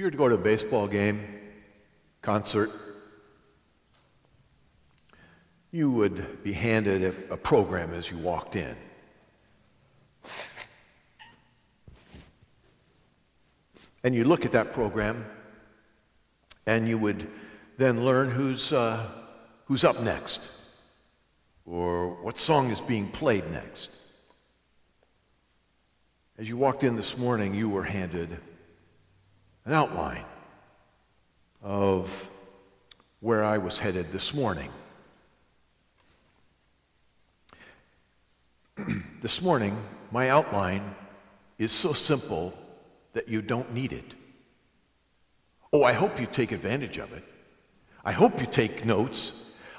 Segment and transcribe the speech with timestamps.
[0.00, 1.22] you were to go to a baseball game,
[2.22, 2.70] concert,
[5.70, 8.74] you would be handed a, a program as you walked in.
[14.02, 15.26] And you look at that program,
[16.64, 17.28] and you would
[17.76, 19.06] then learn who's, uh,
[19.66, 20.40] who's up next,
[21.66, 23.90] or what song is being played next.
[26.38, 28.38] As you walked in this morning, you were handed
[29.64, 30.24] an outline
[31.62, 32.28] of
[33.20, 34.70] where I was headed this morning.
[39.20, 39.76] this morning,
[40.10, 40.94] my outline
[41.58, 42.54] is so simple
[43.12, 44.14] that you don't need it.
[45.72, 47.24] Oh, I hope you take advantage of it.
[48.04, 49.32] I hope you take notes.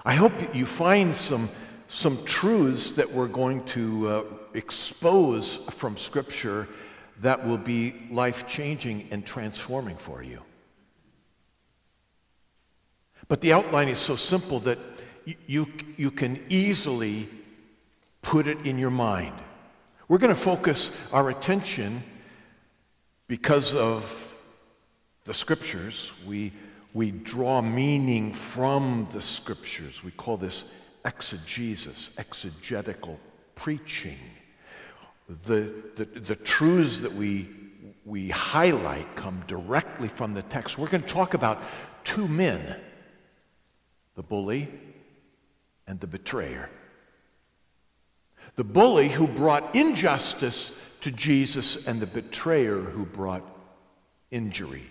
[0.06, 1.50] I hope you find some,
[1.88, 6.68] some truths that we're going to uh, expose from Scripture
[7.22, 10.42] that will be life changing and transforming for you.
[13.28, 14.80] But the outline is so simple that
[15.46, 17.30] you, you, can easily
[18.22, 19.36] put it in your mind.
[20.08, 22.04] We're going to focus our attention
[23.28, 24.36] because of
[25.26, 26.12] the scriptures.
[26.26, 26.52] We,
[26.94, 30.04] we draw meaning from the scriptures.
[30.04, 30.66] We call this
[31.06, 33.20] exegesis, exegetical
[33.56, 34.18] preaching.
[35.46, 37.50] The, the, the truths that we,
[38.06, 40.78] we highlight come directly from the text.
[40.78, 41.62] We're going to talk about
[42.04, 42.76] two men
[44.16, 44.68] the bully
[45.88, 46.70] and the betrayer.
[48.58, 53.44] The bully who brought injustice to Jesus, and the betrayer who brought
[54.30, 54.84] injury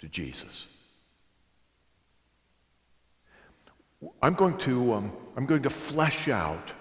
[0.00, 0.66] to Jesus.
[4.22, 6.72] I'm going to, um, I'm going to flesh out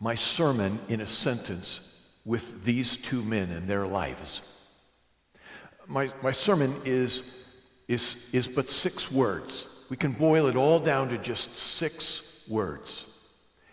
[0.00, 4.42] my sermon in a sentence with these two men and their lives.
[5.86, 7.22] My, my sermon is,
[7.88, 9.66] is, is but six words.
[9.88, 13.06] We can boil it all down to just six words.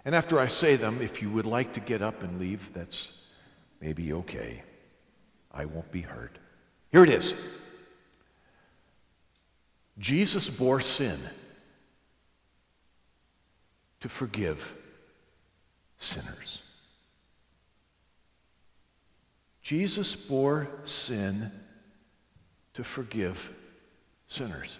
[0.05, 3.11] And after I say them, if you would like to get up and leave, that's
[3.81, 4.63] maybe okay.
[5.51, 6.37] I won't be hurt.
[6.91, 7.35] Here it is
[9.97, 11.17] Jesus bore sin
[14.01, 14.73] to forgive
[15.97, 16.61] sinners.
[19.61, 21.51] Jesus bore sin
[22.75, 23.51] to forgive
[24.27, 24.77] sinners.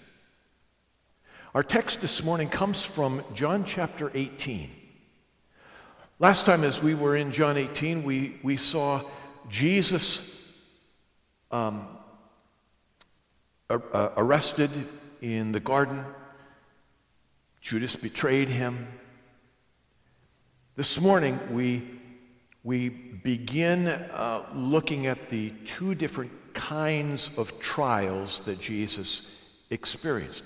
[1.56, 4.70] Our text this morning comes from John chapter 18.
[6.20, 9.02] Last time, as we were in John 18, we, we saw
[9.50, 10.54] Jesus
[11.52, 11.88] um,
[13.70, 14.70] arrested
[15.22, 16.04] in the garden.
[17.62, 18.88] Judas betrayed him.
[20.78, 21.84] This morning, we,
[22.66, 29.32] we begin uh, looking at the two different kinds of trials that Jesus
[29.70, 30.44] experienced.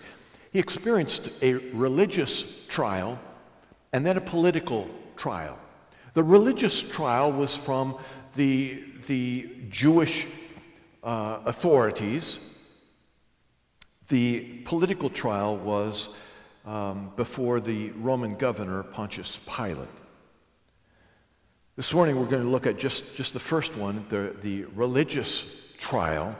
[0.53, 3.17] He experienced a religious trial
[3.91, 4.87] and then a political
[5.17, 5.57] trial.
[6.13, 7.97] The religious trial was from
[8.35, 10.27] the, the Jewish
[11.03, 12.37] uh, authorities.
[14.09, 16.09] The political trial was
[16.67, 19.89] um, before the Roman governor, Pontius Pilate.
[21.79, 25.65] This morning we're going to look at just, just the first one, the, the religious
[25.77, 26.35] trial.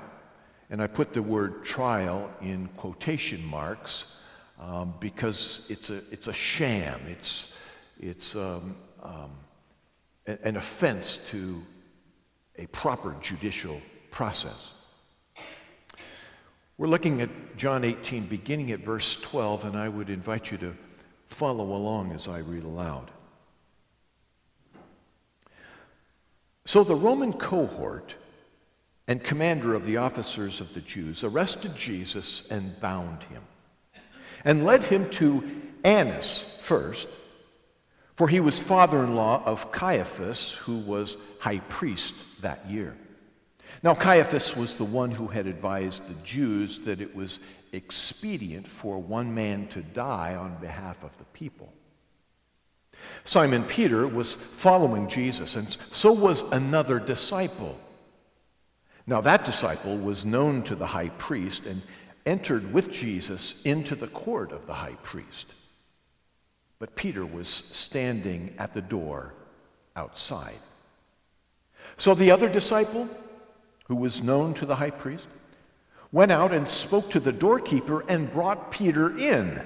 [0.69, 4.03] And I put the word trial in quotation marks
[4.59, 6.99] um, because it's a, it's a sham.
[7.07, 7.53] It's,
[8.01, 9.31] it's um, um,
[10.25, 11.63] an offense to
[12.57, 14.73] a proper judicial process.
[16.77, 20.75] We're looking at John 18, beginning at verse 12, and I would invite you to
[21.29, 23.09] follow along as I read aloud.
[26.69, 28.13] So the Roman cohort
[29.07, 33.41] and commander of the officers of the Jews arrested Jesus and bound him,
[34.45, 35.43] and led him to
[35.83, 37.07] Annas first,
[38.15, 42.95] for he was father in law of Caiaphas, who was high priest that year.
[43.81, 47.39] Now, Caiaphas was the one who had advised the Jews that it was
[47.71, 51.73] expedient for one man to die on behalf of the people.
[53.25, 57.77] Simon Peter was following Jesus, and so was another disciple.
[59.05, 61.81] Now, that disciple was known to the high priest and
[62.25, 65.47] entered with Jesus into the court of the high priest.
[66.77, 69.33] But Peter was standing at the door
[69.95, 70.59] outside.
[71.97, 73.09] So the other disciple,
[73.87, 75.27] who was known to the high priest,
[76.11, 79.61] went out and spoke to the doorkeeper and brought Peter in.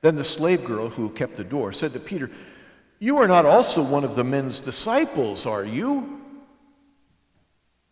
[0.00, 2.30] Then the slave girl who kept the door said to Peter,
[3.00, 6.20] you are not also one of the men's disciples, are you?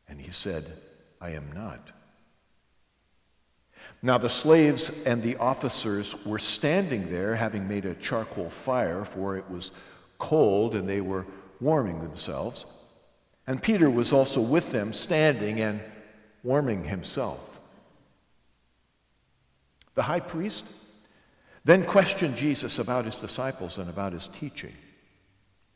[0.07, 0.71] And he said,
[1.21, 1.91] I am not.
[4.03, 9.37] Now the slaves and the officers were standing there, having made a charcoal fire, for
[9.37, 9.73] it was
[10.19, 11.27] cold and they were
[11.61, 12.67] warming themselves.
[13.47, 15.81] And Peter was also with them, standing and
[16.43, 17.59] warming himself.
[19.95, 20.65] The high priest
[21.65, 24.75] then questioned Jesus about his disciples and about his teaching.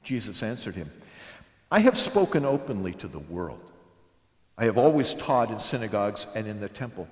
[0.03, 0.91] Jesus answered him,
[1.71, 3.61] I have spoken openly to the world.
[4.59, 7.09] I have always taught in synagogues and in the temple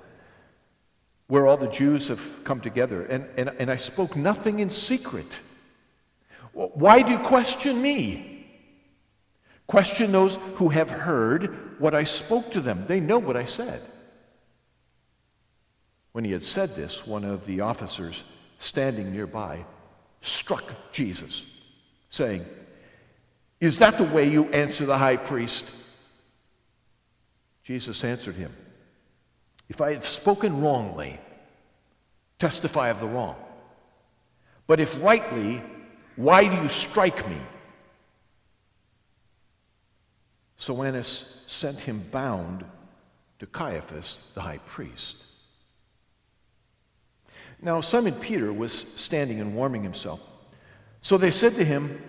[1.31, 5.39] where all the Jews have come together, and, and, and I spoke nothing in secret.
[6.53, 8.49] Why do you question me?
[9.69, 12.85] Question those who have heard what I spoke to them.
[12.89, 13.81] They know what I said.
[16.11, 18.25] When he had said this, one of the officers
[18.59, 19.65] standing nearby
[20.23, 21.47] struck Jesus,
[22.11, 22.45] saying,
[23.61, 25.71] Is that the way you answer the high priest?
[27.63, 28.53] Jesus answered him,
[29.69, 31.21] if I have spoken wrongly,
[32.39, 33.37] testify of the wrong.
[34.67, 35.63] But if rightly,
[36.17, 37.37] why do you strike me?
[40.57, 42.65] So Annas sent him bound
[43.39, 45.17] to Caiaphas, the high priest.
[47.63, 50.21] Now Simon Peter was standing and warming himself.
[51.03, 52.03] So they said to him,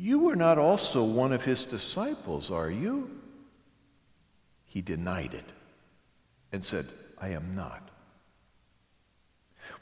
[0.00, 3.10] You are not also one of his disciples, are you?
[4.64, 5.44] He denied it
[6.52, 6.86] and said,
[7.20, 7.82] I am not.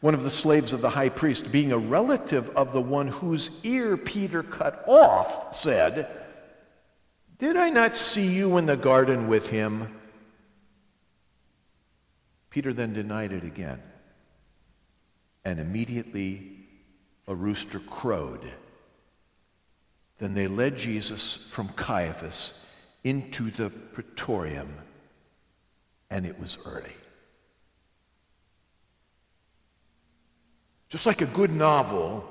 [0.00, 3.50] One of the slaves of the high priest, being a relative of the one whose
[3.62, 6.08] ear Peter cut off, said,
[7.38, 9.94] Did I not see you in the garden with him?
[12.48, 13.82] Peter then denied it again.
[15.44, 16.56] And immediately
[17.28, 18.50] a rooster crowed.
[20.18, 22.54] Then they led Jesus from Caiaphas
[23.04, 24.74] into the praetorium
[26.10, 26.92] and it was early.
[30.88, 32.24] Just like a good novel,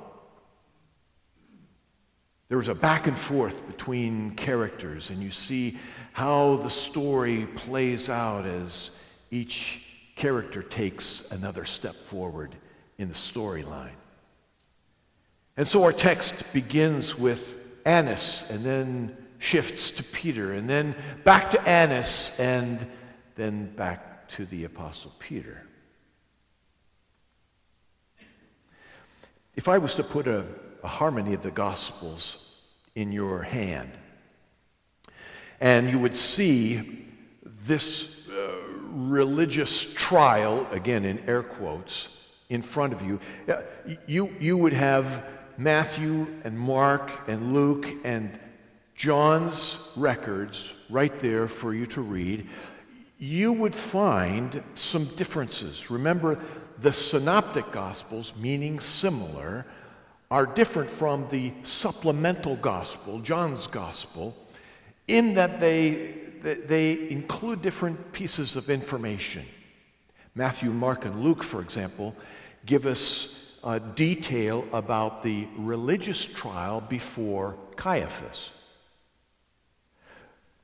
[2.47, 5.77] there was a back and forth between characters, and you see
[6.13, 8.91] how the story plays out as
[9.29, 9.81] each
[10.15, 12.55] character takes another step forward
[12.97, 13.89] in the storyline.
[15.57, 17.55] And so our text begins with
[17.85, 22.85] Annas and then shifts to Peter and then back to Annas and
[23.35, 25.61] then back to the Apostle Peter.
[29.55, 30.45] If I was to put a,
[30.83, 32.59] a harmony of the Gospels
[32.95, 33.91] in your hand,
[35.61, 37.07] and you would see
[37.43, 38.57] this uh,
[38.89, 42.09] religious trial, again in air quotes,
[42.49, 43.61] in front of you, uh,
[44.07, 45.23] you, you would have
[45.57, 48.39] Matthew and Mark and Luke and
[48.95, 52.47] John's records right there for you to read
[53.17, 55.89] you would find some differences.
[55.89, 56.39] Remember,
[56.79, 59.65] the synoptic gospels, meaning similar,
[60.29, 64.35] are different from the supplemental gospel, John's gospel,
[65.07, 69.45] in that they, they include different pieces of information.
[70.33, 72.13] Matthew, Mark, and Luke, for example,
[72.65, 73.44] give us
[73.95, 78.49] detail about the religious trial before Caiaphas.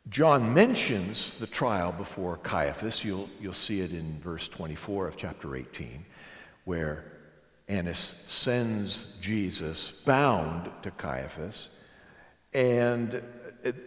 [0.10, 3.06] John mentions the trial before Caiaphas.
[3.06, 6.06] You'll, you'll see it in verse 24 of chapter 18,
[6.66, 7.06] where
[7.68, 11.70] Annas sends Jesus bound to Caiaphas.
[12.54, 13.22] And,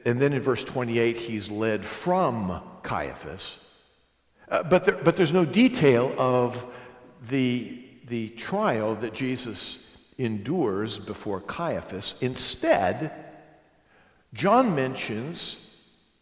[0.06, 3.58] and then in verse 28, he's led from Caiaphas.
[4.48, 6.64] Uh, but, there, but there's no detail of
[7.28, 9.86] the, the trial that Jesus
[10.18, 12.16] endures before Caiaphas.
[12.20, 13.12] Instead,
[14.32, 15.60] John mentions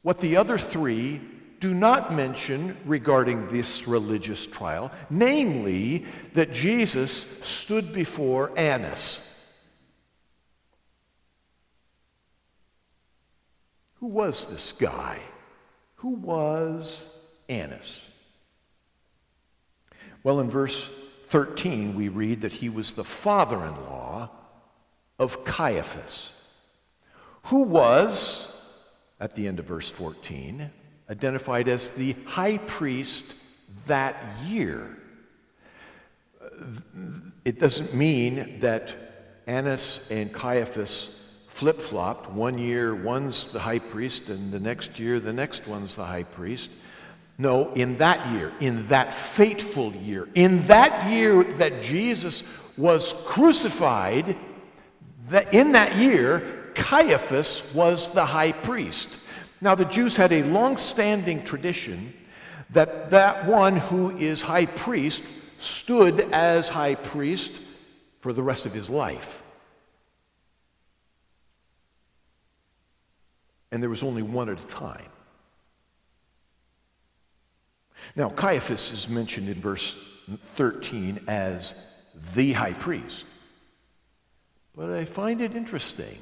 [0.03, 1.21] what the other three
[1.61, 9.29] do not mention regarding this religious trial, namely that Jesus stood before Annas.
[14.01, 15.21] Who was this guy?
[15.97, 17.07] Who was
[17.49, 18.03] Annas?
[20.25, 20.91] Well, in verse
[21.33, 24.29] 13, we read that he was the father in law
[25.19, 26.31] of Caiaphas,
[27.45, 28.55] who was
[29.19, 30.71] at the end of verse 14,
[31.09, 33.35] identified as the high priest
[33.87, 34.99] that year.
[37.47, 38.95] It doesn't mean that
[39.47, 42.31] Annas and Caiaphas flip flopped.
[42.31, 46.25] One year, one's the high priest, and the next year, the next one's the high
[46.25, 46.69] priest.
[47.39, 52.45] No, in that year, in that fateful year, in that year that Jesus
[52.77, 54.37] was crucified,
[55.29, 59.09] that in that year, Caiaphas was the high priest.
[59.61, 62.13] Now, the Jews had a long standing tradition
[62.71, 65.23] that that one who is high priest
[65.59, 67.53] stood as high priest
[68.21, 69.43] for the rest of his life.
[73.71, 75.12] And there was only one at a time.
[78.17, 79.97] Now, Caiaphas is mentioned in verse
[80.57, 81.75] 13 as
[82.35, 83.25] the high priest.
[84.75, 86.19] But I find it interesting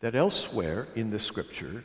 [0.00, 1.84] that elsewhere in the scripture,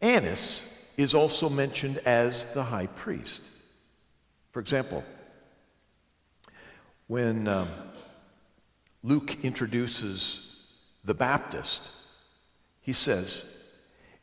[0.00, 0.62] Annas
[0.96, 3.42] is also mentioned as the high priest.
[4.52, 5.04] For example,
[7.06, 7.68] when um,
[9.02, 10.56] Luke introduces
[11.04, 11.82] the Baptist,
[12.80, 13.44] he says,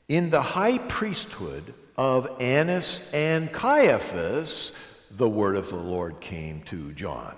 [0.07, 4.71] In the high priesthood of Annas and Caiaphas,
[5.11, 7.35] the word of the Lord came to John,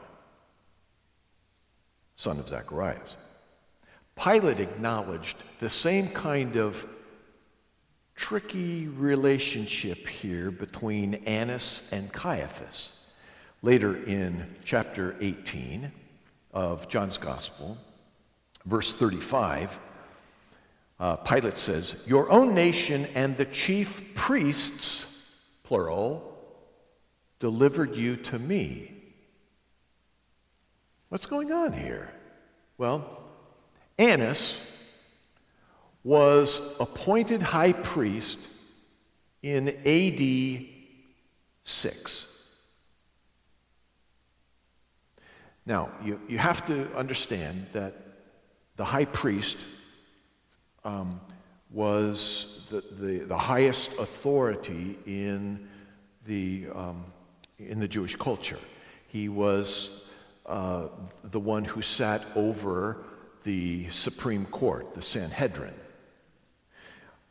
[2.16, 3.18] son of Zacharias.
[4.16, 6.86] Pilate acknowledged the same kind of
[8.16, 12.94] tricky relationship here between Annas and Caiaphas.
[13.64, 15.92] Later in chapter 18
[16.54, 17.78] of John's Gospel,
[18.66, 19.80] verse 35,
[21.00, 25.32] uh, Pilate says, Your own nation and the chief priests,
[25.64, 26.38] plural,
[27.40, 28.94] delivered you to me.
[31.10, 32.12] What's going on here?
[32.78, 33.22] Well,
[33.98, 34.60] Annas
[36.04, 38.40] was appointed high priest
[39.42, 40.66] in AD
[41.64, 42.34] 6.
[45.66, 47.96] Now, you, you have to understand that
[48.76, 49.58] the high priest
[50.86, 51.20] um,
[51.72, 55.68] was the, the, the, highest authority in
[56.26, 57.06] the, um,
[57.58, 58.60] in the Jewish culture.
[59.08, 60.06] He was
[60.46, 60.88] uh,
[61.24, 63.04] the one who sat over
[63.44, 65.74] the Supreme Court, the Sanhedrin.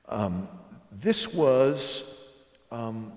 [0.08, 0.48] Um,
[0.90, 2.18] this was
[2.70, 3.12] um,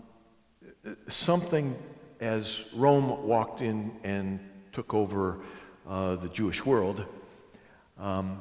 [1.10, 1.76] something
[2.20, 4.40] as Rome walked in and
[4.72, 5.40] took over
[5.88, 7.06] uh, the Jewish world.
[8.00, 8.40] Um,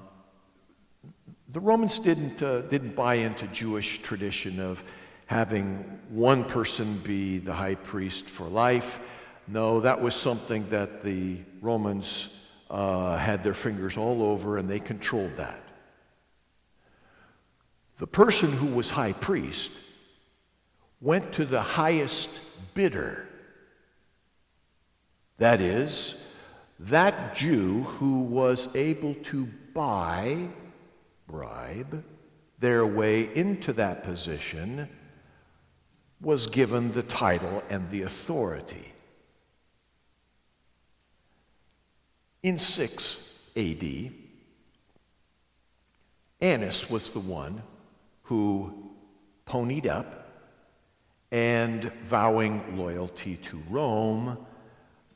[1.55, 4.83] the Romans didn't, uh, didn't buy into Jewish tradition of
[5.27, 8.99] having one person be the high priest for life.
[9.47, 12.37] No, that was something that the Romans
[12.71, 15.63] uh, had their fingers all over and they controlled that.
[17.99, 19.71] The person who was high priest
[21.01, 22.31] went to the highest
[22.75, 23.29] bidder.
[25.39, 26.21] That is,
[26.81, 30.49] that Jew who was able to buy,
[31.27, 32.05] bribe,
[32.59, 34.89] their way into that position
[36.21, 38.93] was given the title and the authority.
[42.43, 44.13] In 6 AD,
[46.41, 47.63] Annas was the one
[48.23, 48.91] who
[49.47, 50.25] ponied up
[51.31, 54.39] and vowing loyalty to Rome,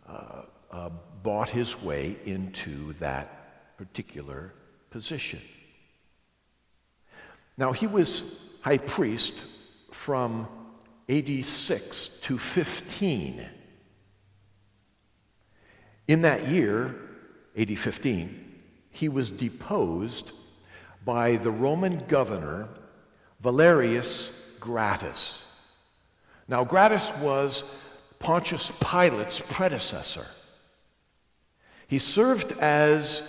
[0.06, 0.90] uh, uh,
[1.22, 4.54] bought his way into that particular
[4.90, 5.40] position.
[7.58, 9.34] Now, he was high priest
[9.90, 10.46] from
[11.08, 13.48] AD 6 to 15.
[16.06, 16.94] In that year,
[17.58, 18.54] AD 15,
[18.90, 20.30] he was deposed
[21.04, 22.68] by the Roman governor
[23.40, 25.42] Valerius Gratus.
[26.46, 27.64] Now, Gratus was
[28.20, 30.26] Pontius Pilate's predecessor.
[31.88, 33.24] He served as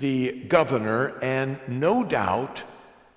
[0.00, 2.62] the governor, and no doubt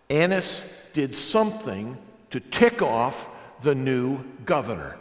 [0.10, 1.98] Annas did something
[2.30, 3.30] to tick off
[3.64, 4.98] the new governor.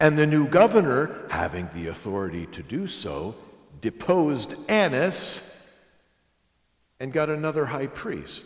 [0.00, 3.34] And the new governor, having the authority to do so,
[3.80, 5.40] deposed Annas
[7.00, 8.44] and got another high priest.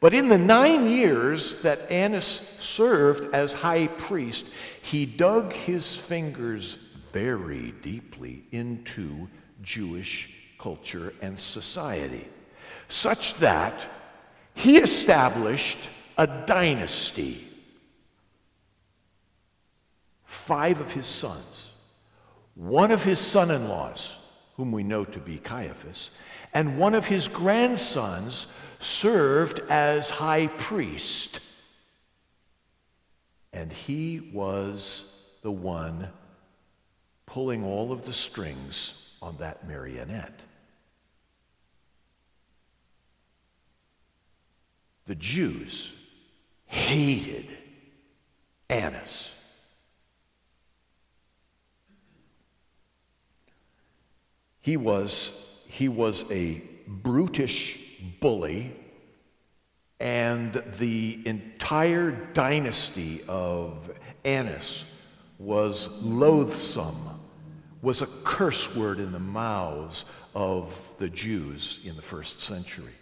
[0.00, 4.44] But in the nine years that Annas served as high priest,
[4.82, 6.78] he dug his fingers
[7.12, 9.28] very deeply into
[9.62, 12.28] Jewish culture and society,
[12.88, 13.86] such that
[14.54, 17.42] he established a dynasty.
[20.24, 21.70] Five of his sons,
[22.54, 24.16] one of his son in laws,
[24.56, 26.10] whom we know to be Caiaphas,
[26.54, 28.46] and one of his grandsons
[28.78, 31.40] served as high priest.
[33.52, 35.12] And he was
[35.42, 36.08] the one
[37.26, 40.40] pulling all of the strings on that marionette.
[45.06, 45.92] The Jews
[46.66, 47.46] hated
[48.68, 49.30] Annas.
[54.60, 55.32] He was,
[55.66, 57.78] he was a brutish
[58.20, 58.72] bully
[59.98, 63.90] And the entire dynasty of
[64.24, 64.84] Annas
[65.38, 67.20] was loathsome,
[67.80, 72.92] was a curse word in the mouths of the Jews in the first century.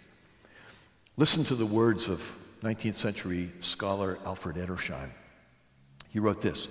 [1.17, 5.09] Listen to the words of 19th century scholar Alfred Edersheim.
[6.09, 6.67] He wrote this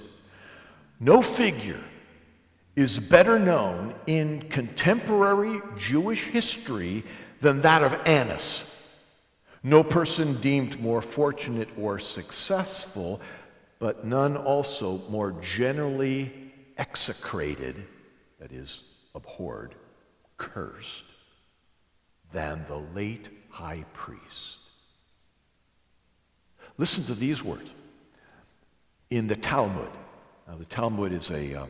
[1.00, 1.82] No figure
[2.76, 7.04] is better known in contemporary Jewish history
[7.40, 8.70] than that of Annas.
[9.62, 13.22] No person deemed more fortunate or successful,
[13.78, 17.82] but none also more generally execrated,
[18.38, 18.84] that is,
[19.14, 19.74] abhorred,
[20.36, 21.04] cursed,
[22.32, 24.58] than the late high priest.
[26.76, 27.70] Listen to these words.
[29.10, 29.90] In the Talmud,
[30.48, 31.66] now the Talmud is a, uh,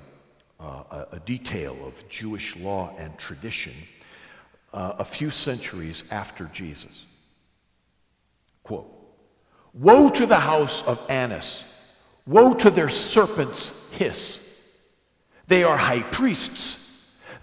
[0.59, 3.75] uh, a detail of Jewish law and tradition
[4.73, 7.05] uh, a few centuries after Jesus.
[8.62, 8.91] Quote,
[9.75, 11.64] Woe to the house of Annas!
[12.26, 14.41] Woe to their serpent's hiss!
[15.49, 16.84] They are high priests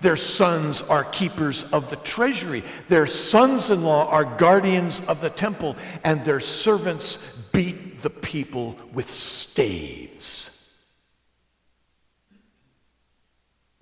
[0.02, 2.64] their sons are keepers of the treasury.
[2.90, 7.18] Their sons in law are guardians of the temple, and their servants
[7.52, 10.50] beat the people with staves.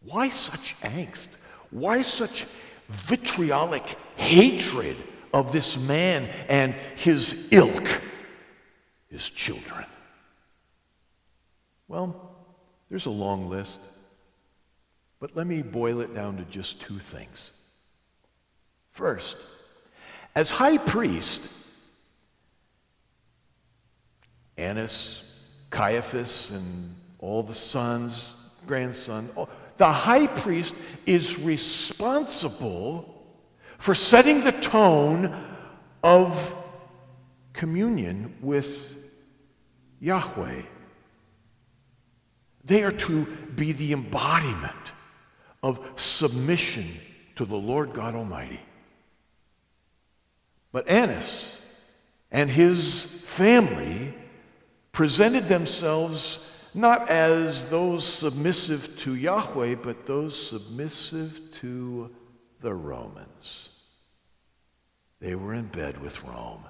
[0.02, 1.28] Why such angst?
[1.72, 2.46] Why such
[2.90, 3.84] vitriolic
[4.16, 4.98] hatred
[5.34, 7.88] of this man and his ilk,
[9.08, 9.86] his children?
[11.88, 12.36] Well,
[12.90, 13.80] there's a long list.
[15.20, 17.52] But let me boil it down to just two things.
[18.92, 19.36] First,
[20.36, 21.54] as high priest,
[24.58, 25.24] Annas,
[25.70, 28.34] Caiaphas, and all the sons,
[28.66, 29.30] grandson,
[29.78, 30.74] the high priest
[31.06, 33.16] is responsible
[33.78, 35.34] for setting the tone
[36.04, 36.56] of
[37.54, 38.96] communion with
[40.00, 40.62] Yahweh.
[42.64, 44.93] They are to be the embodiment
[45.62, 46.88] of submission
[47.36, 48.62] to the Lord God Almighty.
[50.72, 51.58] But Annas
[52.32, 54.13] and his family
[54.91, 56.39] presented themselves
[56.74, 62.12] not as those submissive to Yahweh, but those submissive to
[62.62, 63.69] the Romans.
[65.19, 66.63] They were in bed with Rome,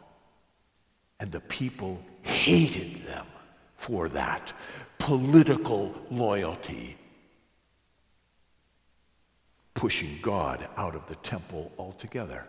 [1.20, 3.26] and the people hated them
[3.76, 4.54] for that
[4.98, 6.98] political loyalty
[9.80, 12.44] pushing God out of the temple altogether.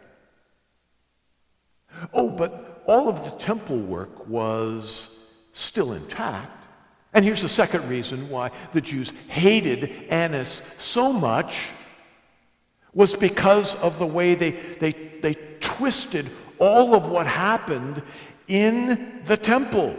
[2.13, 5.17] Oh, but all of the temple work was
[5.53, 6.67] still intact.
[7.15, 11.55] And here's the second reason why the Jews hated Annas so much
[12.95, 14.91] was because of the way they, they,
[15.23, 18.03] they twisted all of what happened
[18.49, 19.97] in the temple.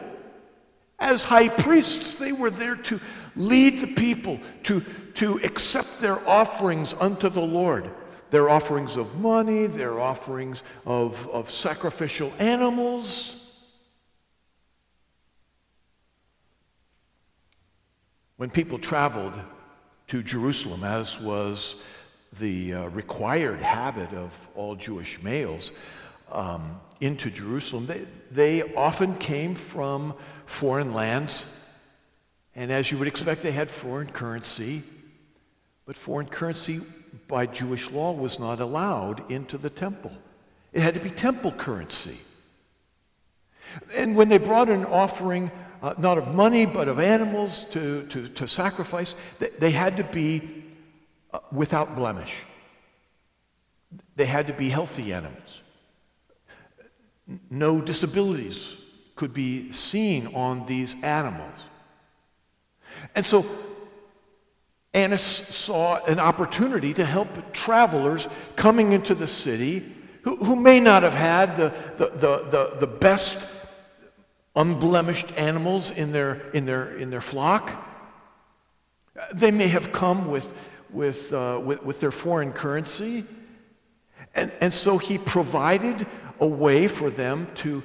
[0.99, 2.99] As high priests, they were there to
[3.37, 4.83] lead the people, to
[5.15, 7.89] to accept their offerings unto the Lord.
[8.29, 13.35] Their offerings of money, their offerings of, of sacrificial animals.
[18.37, 19.33] When people traveled
[20.07, 21.75] to Jerusalem, as was
[22.39, 25.71] the uh, required habit of all Jewish males,
[26.31, 30.13] um, into Jerusalem, they, they often came from
[30.45, 31.45] foreign lands.
[32.55, 34.83] And as you would expect, they had foreign currency.
[35.91, 36.79] But foreign currency
[37.27, 40.13] by Jewish law was not allowed into the temple.
[40.71, 42.17] It had to be temple currency.
[43.93, 45.51] And when they brought an offering,
[45.81, 50.05] uh, not of money, but of animals to, to, to sacrifice, they, they had to
[50.05, 50.63] be
[51.33, 52.35] uh, without blemish.
[54.15, 55.61] They had to be healthy animals.
[57.49, 58.77] No disabilities
[59.17, 61.59] could be seen on these animals.
[63.13, 63.45] And so
[64.93, 69.83] Annas saw an opportunity to help travelers coming into the city
[70.23, 73.37] who, who may not have had the, the, the, the, the best
[74.55, 77.71] unblemished animals in their, in their, in their flock.
[79.33, 80.45] They may have come with,
[80.89, 83.23] with, uh, with, with their foreign currency.
[84.35, 86.05] And, and so he provided
[86.39, 87.81] a way for them to,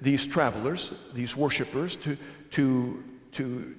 [0.00, 2.16] these travelers, these worshipers, to,
[2.52, 3.74] to, to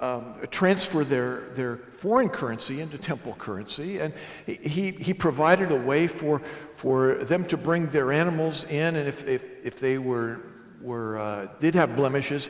[0.00, 3.98] um, transfer their, their foreign currency into temple currency.
[3.98, 4.14] And
[4.46, 6.40] he, he provided a way for,
[6.76, 10.40] for them to bring their animals in, and if, if, if they were,
[10.80, 12.48] were, uh, did have blemishes,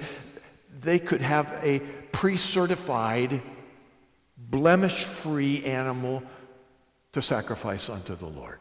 [0.81, 1.81] they could have a
[2.13, 3.43] pre certified,
[4.37, 6.23] blemish free animal
[7.13, 8.61] to sacrifice unto the Lord.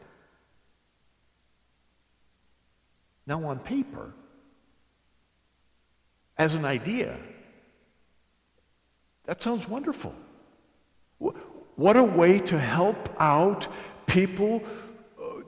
[3.26, 4.14] Now, on paper,
[6.38, 7.18] as an idea.
[9.28, 10.14] That sounds wonderful.
[11.18, 13.68] What a way to help out
[14.06, 14.62] people.
[15.22, 15.42] Uh,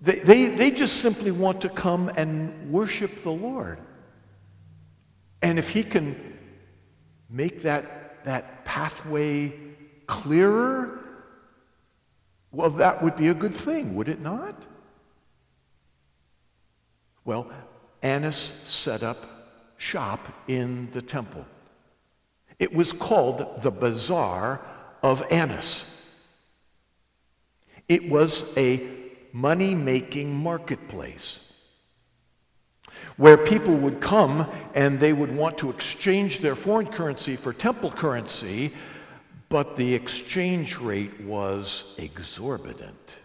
[0.00, 3.78] they, they, they just simply want to come and worship the Lord.
[5.42, 6.38] And if He can
[7.28, 9.54] make that, that pathway
[10.08, 10.98] clearer,
[12.50, 14.60] well, that would be a good thing, would it not?
[17.24, 17.48] Well,
[18.02, 19.24] Annas set up
[19.76, 21.46] shop in the temple.
[22.60, 24.60] It was called the Bazaar
[25.02, 25.86] of Annas.
[27.88, 28.86] It was a
[29.32, 31.40] money making marketplace
[33.16, 37.90] where people would come and they would want to exchange their foreign currency for temple
[37.90, 38.72] currency,
[39.48, 43.16] but the exchange rate was exorbitant.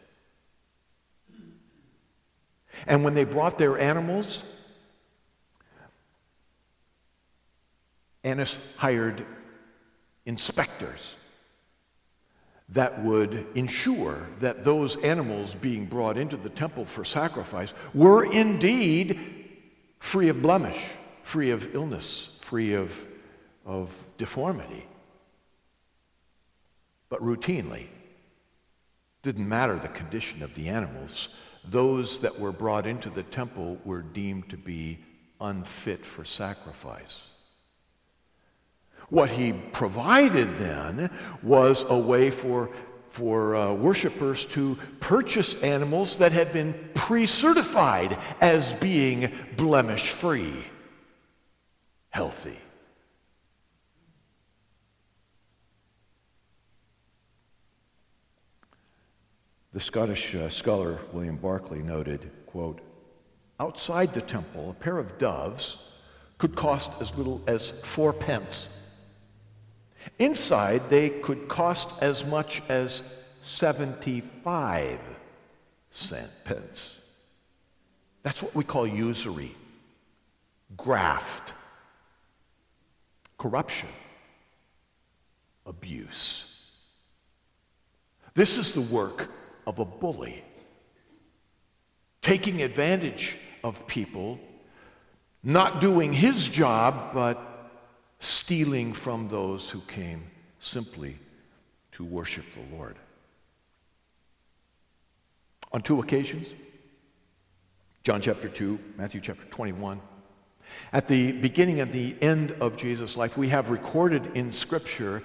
[2.88, 4.43] And when they brought their animals,
[8.25, 9.23] Annas hired
[10.25, 11.13] inspectors
[12.69, 19.19] that would ensure that those animals being brought into the temple for sacrifice were indeed
[19.99, 20.81] free of blemish,
[21.21, 23.07] free of illness, free of,
[23.63, 24.83] of deformity.
[27.09, 27.85] But routinely,
[29.21, 31.29] didn't matter the condition of the animals,
[31.63, 34.97] those that were brought into the temple were deemed to be
[35.39, 37.21] unfit for sacrifice.
[39.09, 41.09] What he provided then
[41.43, 42.69] was a way for,
[43.11, 50.65] for uh, worshipers to purchase animals that had been pre certified as being blemish free,
[52.09, 52.57] healthy.
[59.73, 62.79] The Scottish uh, scholar William Barclay noted, quote,
[63.59, 65.91] outside the temple, a pair of doves
[66.37, 68.69] could cost as little as four pence.
[70.19, 73.04] Inside, they could cost as much as
[73.43, 74.99] 75
[75.91, 76.99] cent pence.
[78.23, 79.54] That's what we call usury,
[80.78, 81.54] graft,
[83.38, 83.89] corruption,
[85.65, 86.51] abuse.
[88.34, 89.30] This is the work
[89.67, 90.43] of a bully,
[92.21, 94.39] taking advantage of people,
[95.43, 97.44] not doing his job, but
[98.25, 100.23] stealing from those who came
[100.59, 101.17] simply
[101.91, 102.95] to worship the Lord.
[105.71, 106.53] On two occasions,
[108.03, 110.01] John chapter 2, Matthew chapter 21,
[110.91, 115.21] at the beginning and the end of Jesus' life, we have recorded in Scripture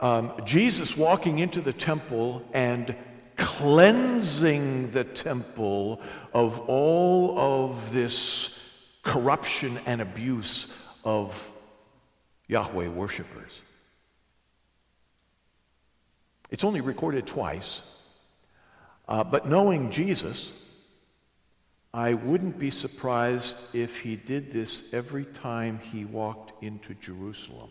[0.00, 2.96] um, Jesus walking into the temple and
[3.36, 6.00] cleansing the temple
[6.32, 8.58] of all of this
[9.02, 10.68] corruption and abuse
[11.04, 11.51] of
[12.52, 13.62] Yahweh worshippers.
[16.50, 17.80] It's only recorded twice,
[19.08, 20.52] uh, but knowing Jesus,
[21.94, 27.70] I wouldn't be surprised if he did this every time he walked into Jerusalem.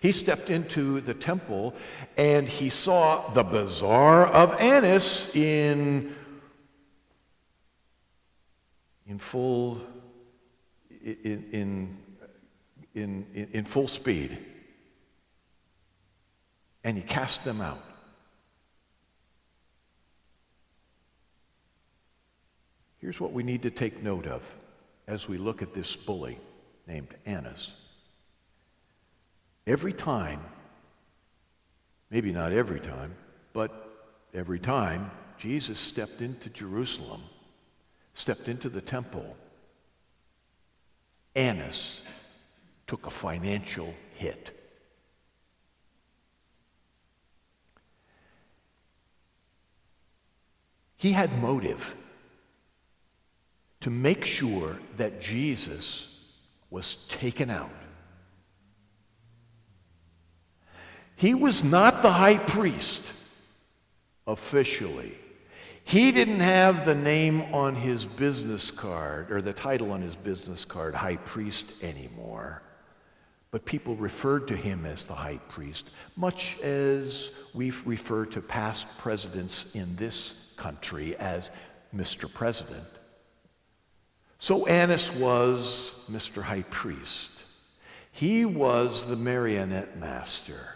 [0.00, 1.74] He stepped into the temple
[2.16, 6.12] and he saw the bazaar of Annas in,
[9.06, 9.80] in full,
[11.04, 11.98] in, in,
[12.98, 14.38] in, in full speed.
[16.84, 17.82] And he cast them out.
[22.98, 24.42] Here's what we need to take note of
[25.06, 26.38] as we look at this bully
[26.86, 27.72] named Annas.
[29.66, 30.40] Every time,
[32.10, 33.14] maybe not every time,
[33.52, 37.22] but every time Jesus stepped into Jerusalem,
[38.14, 39.36] stepped into the temple,
[41.36, 42.00] Annas
[42.88, 44.50] took a financial hit.
[50.96, 51.94] He had motive
[53.82, 56.16] to make sure that Jesus
[56.70, 57.70] was taken out
[61.18, 63.02] He was not the high priest
[64.28, 65.18] officially.
[65.82, 70.64] He didn't have the name on his business card or the title on his business
[70.64, 72.62] card, high priest, anymore.
[73.50, 78.86] But people referred to him as the high priest, much as we refer to past
[78.98, 81.50] presidents in this country as
[81.94, 82.32] Mr.
[82.32, 82.84] President.
[84.38, 86.42] So Annas was Mr.
[86.42, 87.30] High Priest.
[88.12, 90.74] He was the marionette master.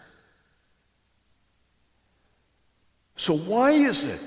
[3.16, 4.20] So, why is it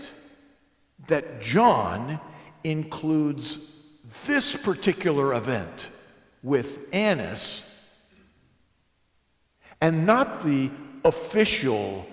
[1.07, 2.19] that John
[2.63, 3.77] includes
[4.25, 5.89] this particular event
[6.43, 7.64] with Annas
[9.81, 10.69] and not the
[11.03, 12.05] official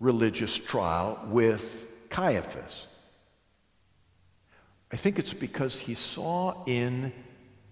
[0.00, 1.64] religious trial with
[2.10, 2.86] Caiaphas.
[4.92, 7.12] I think it's because he saw in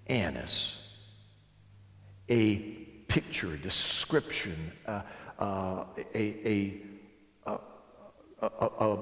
[0.07, 0.79] Annas
[2.29, 2.57] a
[3.09, 5.03] picture, a description, uh,
[5.39, 6.83] uh, a,
[7.47, 7.59] a,
[8.43, 8.99] a,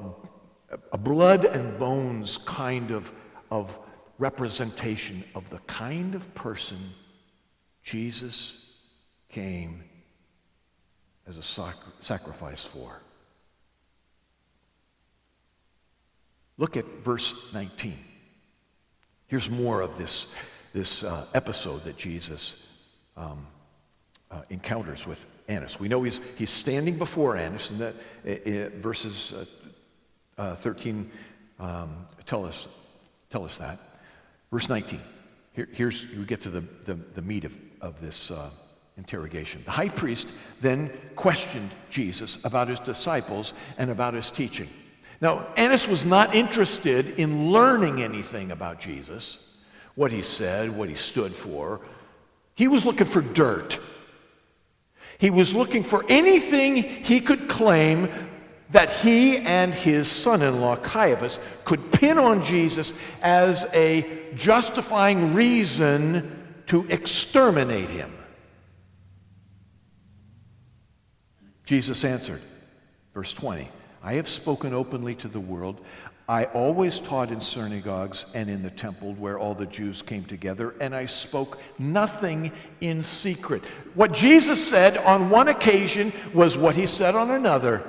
[0.93, 3.11] a, blood and bones kind of,
[3.51, 3.79] of
[4.19, 6.79] representation of the kind of person
[7.83, 8.64] Jesus
[9.35, 9.83] came
[11.27, 13.01] as a sac- sacrifice for.
[16.57, 17.99] Look at verse 19.
[19.27, 20.29] Here's more of this,
[20.73, 22.65] this uh, episode that Jesus
[23.17, 23.45] um,
[24.31, 25.19] uh, encounters with
[25.49, 25.81] Annas.
[25.81, 27.95] We know he's, he's standing before Annas, and that
[28.25, 29.35] uh, verses
[30.39, 31.11] uh, 13
[31.59, 32.69] um, tell, us,
[33.31, 33.81] tell us that.
[34.53, 35.01] Verse 19.
[35.55, 38.51] Here, here's, we get to the, the, the meat of, of this uh,
[38.97, 39.63] interrogation.
[39.65, 40.29] The high priest
[40.61, 44.69] then questioned Jesus about his disciples and about his teaching.
[45.21, 49.55] Now, Annas was not interested in learning anything about Jesus,
[49.95, 51.81] what he said, what he stood for.
[52.55, 53.81] He was looking for dirt.
[55.19, 58.09] He was looking for anything he could claim
[58.71, 64.05] that he and his son in law, Caiaphas, could pin on Jesus as a
[64.35, 68.13] justifying reason to exterminate him.
[71.65, 72.43] Jesus answered,
[73.15, 73.69] verse 20.
[74.03, 75.81] I have spoken openly to the world.
[76.29, 80.75] I always taught in synagogues and in the temple where all the Jews came together,
[80.81, 82.51] and I spoke nothing
[82.81, 83.63] in secret.
[83.95, 87.83] What Jesus said on one occasion was what he said on another.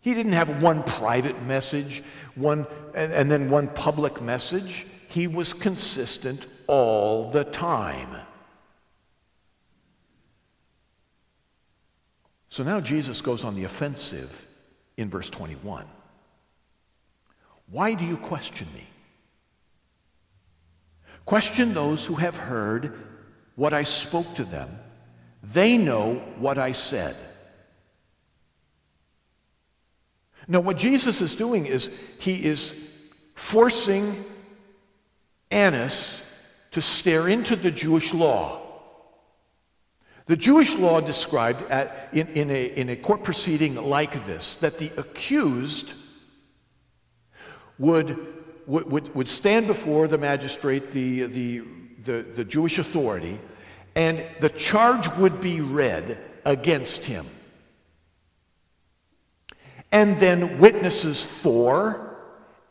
[0.00, 2.02] He didn't have one private message,
[2.34, 4.86] one and, and then one public message.
[5.08, 8.20] He was consistent all the time.
[12.50, 14.46] So now Jesus goes on the offensive
[14.96, 15.86] in verse 21.
[17.70, 18.86] Why do you question me?
[21.24, 22.98] Question those who have heard
[23.54, 24.68] what I spoke to them.
[25.44, 27.16] They know what I said.
[30.48, 32.74] Now, what Jesus is doing is he is
[33.36, 34.24] forcing
[35.52, 36.22] Annas
[36.72, 38.59] to stare into the Jewish law.
[40.30, 44.78] The Jewish law described at, in, in, a, in a court proceeding like this that
[44.78, 45.94] the accused
[47.80, 48.16] would,
[48.68, 51.62] would, would stand before the magistrate, the, the,
[52.04, 53.40] the, the Jewish authority,
[53.96, 57.26] and the charge would be read against him.
[59.90, 62.18] And then witnesses for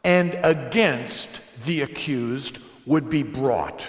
[0.06, 3.86] and against the accused would be brought,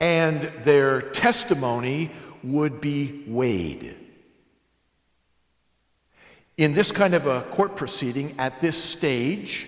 [0.00, 2.10] and their testimony
[2.44, 3.96] would be weighed.
[6.56, 9.66] In this kind of a court proceeding, at this stage,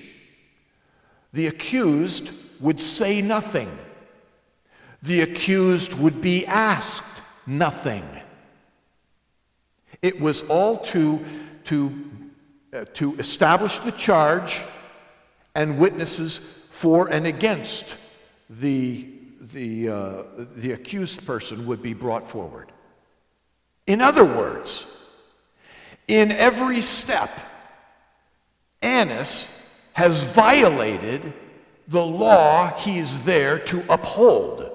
[1.32, 3.70] the accused would say nothing.
[5.02, 7.02] The accused would be asked
[7.46, 8.04] nothing.
[10.02, 11.24] It was all to,
[11.64, 12.10] to,
[12.72, 14.62] uh, to establish the charge
[15.54, 16.38] and witnesses
[16.70, 17.96] for and against
[18.48, 19.15] the
[19.52, 20.22] the, uh,
[20.56, 22.72] the accused person would be brought forward.
[23.86, 24.86] In other words,
[26.08, 27.30] in every step,
[28.82, 29.50] Annas
[29.92, 31.32] has violated
[31.88, 34.70] the law he is there to uphold.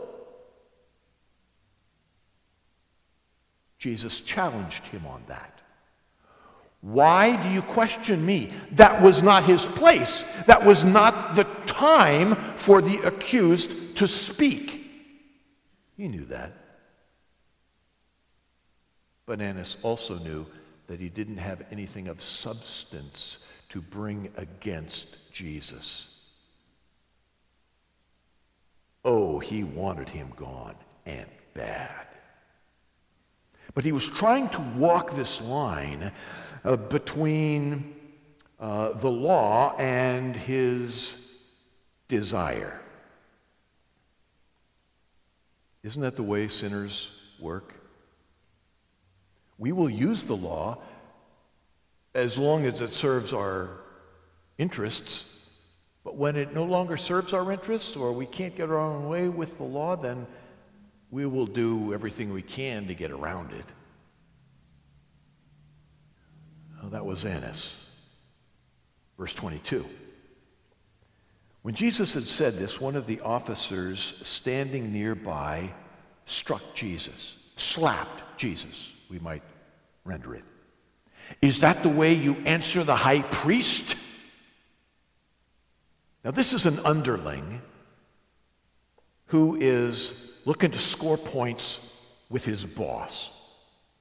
[3.78, 5.61] Jesus challenged him on that.
[6.82, 8.52] Why do you question me?
[8.72, 10.24] That was not his place.
[10.48, 14.82] That was not the time for the accused to speak.
[15.96, 16.54] He knew that.
[19.28, 20.46] But Annas also knew
[20.88, 23.38] that he didn't have anything of substance
[23.70, 26.18] to bring against Jesus.
[29.06, 32.08] Oh, he wanted him gone and bad.
[33.74, 36.12] But he was trying to walk this line
[36.64, 37.96] uh, between
[38.60, 41.16] uh, the law and his
[42.08, 42.80] desire.
[45.84, 47.74] Isn't that the way sinners work?
[49.58, 50.80] We will use the law
[52.14, 53.70] as long as it serves our
[54.58, 55.26] interests.
[56.04, 59.30] But when it no longer serves our interests or we can't get our own way
[59.30, 60.28] with the law, then
[61.12, 63.66] we will do everything we can to get around it.
[66.71, 67.80] Oh, that was Annas.
[69.18, 69.86] Verse 22.
[71.62, 75.72] When Jesus had said this, one of the officers standing nearby
[76.26, 79.44] struck Jesus, slapped Jesus, we might
[80.04, 80.44] render it.
[81.42, 83.96] Is that the way you answer the high priest?
[86.24, 87.62] Now, this is an underling
[89.28, 90.14] who is
[90.46, 91.80] looking to score points
[92.30, 93.32] with his boss,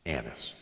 [0.07, 0.55] Annas.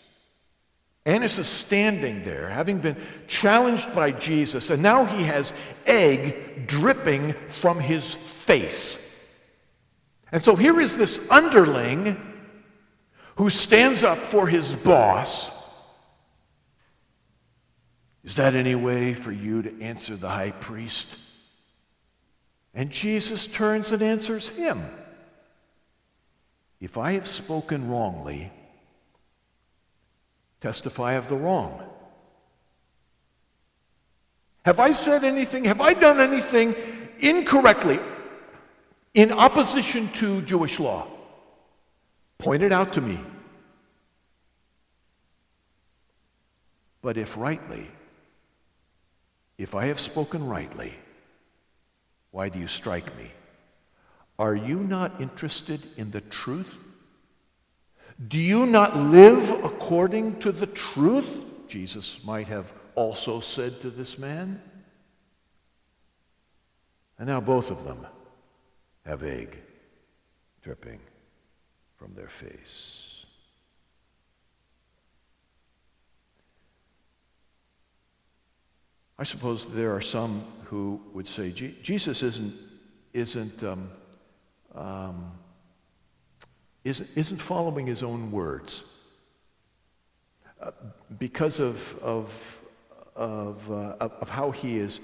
[1.09, 2.97] Annas is standing there, having been
[3.29, 5.55] challenged by Jesus, and now he has
[5.87, 8.99] egg dripping from his face.
[10.31, 12.15] And so here is this underling
[13.37, 15.51] who stands up for his boss.
[18.23, 21.09] Is that any way for you to answer the high priest?
[22.75, 24.85] And Jesus turns and answers him.
[26.83, 28.53] If I have spoken wrongly,
[30.61, 31.83] testify of the wrong.
[34.65, 35.65] Have I said anything?
[35.65, 36.75] Have I done anything
[37.21, 37.99] incorrectly
[39.15, 41.07] in opposition to Jewish law?
[42.39, 43.21] Point it out to me.
[47.01, 47.89] But if rightly,
[49.57, 50.95] if I have spoken rightly,
[52.31, 53.31] why do you strike me?
[54.39, 56.75] Are you not interested in the truth?
[58.27, 61.29] Do you not live according to the truth?
[61.69, 64.61] Jesus might have also said to this man.
[67.19, 68.07] And now both of them
[69.07, 69.57] have egg
[70.63, 70.99] dripping
[71.97, 73.25] from their face.
[79.19, 82.55] I suppose there are some who would say Jesus isn't,
[83.13, 83.91] isn't, um,
[84.75, 85.33] um,
[86.85, 88.83] isn't, following his own words.
[90.61, 90.71] Uh,
[91.19, 92.61] because of, of,
[93.15, 95.01] of, uh, of how he is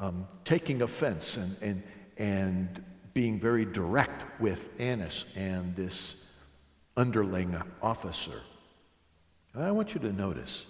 [0.00, 1.82] um, taking offense and, and,
[2.18, 6.16] and being very direct with Annas and this
[6.96, 8.40] underling officer.
[9.54, 10.66] I want you to notice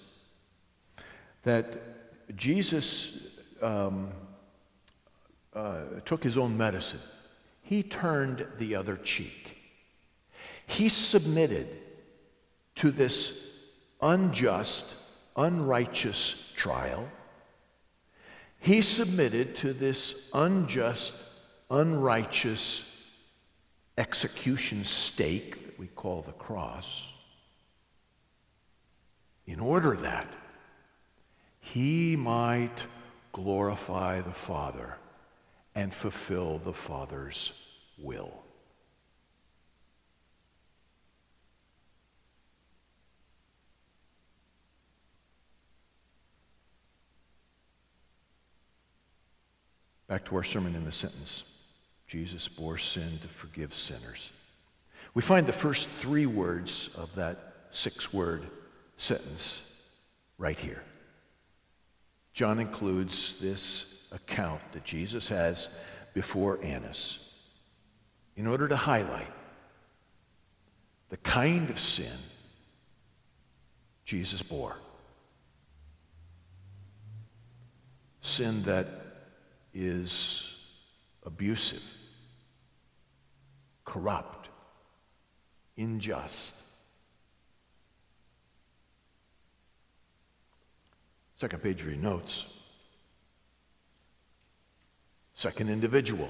[1.45, 3.29] that Jesus
[3.61, 4.09] um,
[5.55, 7.01] uh, took his own medicine.
[7.63, 9.42] He turned the other cheek.
[10.73, 11.69] He submitted
[12.77, 13.47] to this
[14.01, 14.87] unjust,
[15.37, 17.07] unrighteous trial.
[18.59, 21.13] He submitted to this unjust,
[21.71, 22.91] unrighteous
[23.99, 27.13] execution stake that we call the cross
[29.47, 30.29] in order that
[31.61, 32.87] he might
[33.33, 34.97] glorify the Father
[35.75, 37.53] and fulfill the Father's
[37.99, 38.43] will.
[50.13, 51.45] Back to our sermon in the sentence.
[52.07, 54.31] Jesus bore sin to forgive sinners.
[55.15, 58.43] We find the first three words of that six word
[58.99, 59.63] sentence
[60.37, 60.83] right here.
[62.35, 65.71] John includes this account that Jesus has
[66.13, 67.33] before Annas
[68.37, 69.33] in order to highlight
[71.09, 72.19] the kind of sin
[74.05, 74.77] Jesus bore.
[78.21, 79.03] Sin that
[79.75, 80.55] is
[81.25, 81.83] abusive
[83.85, 84.49] corrupt,
[85.77, 86.55] unjust.
[91.37, 92.47] Second page your notes.
[95.35, 96.29] Second individual.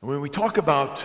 [0.00, 1.04] And when we talk about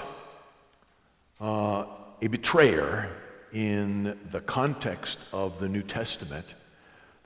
[1.40, 1.86] uh,
[2.22, 3.10] a betrayer
[3.54, 6.56] in the context of the New Testament,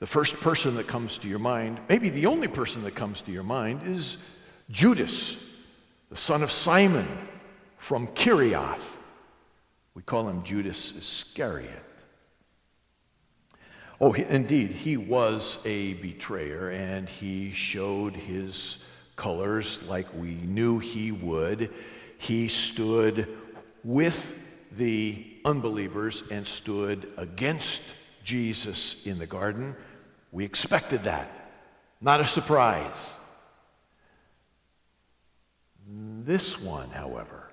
[0.06, 3.32] the first person that comes to your mind, maybe the only person that comes to
[3.32, 4.18] your mind, is
[4.70, 5.44] Judas
[6.10, 7.08] the son of Simon
[7.76, 9.00] from Kerioth.
[9.94, 11.82] We call him Judas Iscariot.
[14.00, 18.84] Oh, indeed, he was a betrayer, and he showed his
[19.16, 21.74] colors like we knew he would.
[22.18, 23.36] He stood
[23.82, 24.36] with
[24.70, 27.82] the unbelievers and stood against
[28.22, 29.74] Jesus in the garden.
[30.36, 31.30] We expected that.
[31.98, 33.16] Not a surprise.
[35.88, 37.50] This one, however,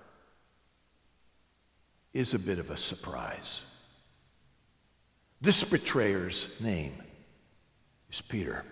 [2.11, 3.61] is a bit of a surprise.
[5.39, 6.91] This betrayer's name
[8.11, 8.65] is Peter.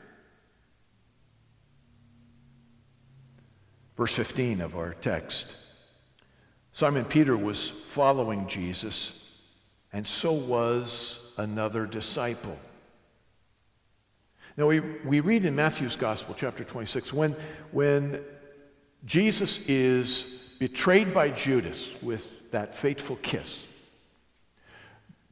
[3.96, 5.48] Verse 15 of our text
[6.74, 9.26] Simon Peter was following Jesus,
[9.94, 12.60] and so was another disciple.
[14.58, 17.36] Now, we, we read in Matthew's Gospel, chapter 26, when,
[17.72, 18.22] when
[19.06, 23.66] Jesus is betrayed by Judas with that fateful kiss,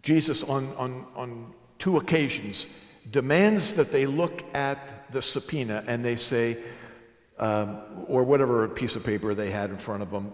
[0.03, 2.67] Jesus, on, on, on two occasions,
[3.11, 6.57] demands that they look at the subpoena and they say,
[7.39, 10.31] um, or whatever piece of paper they had in front of them,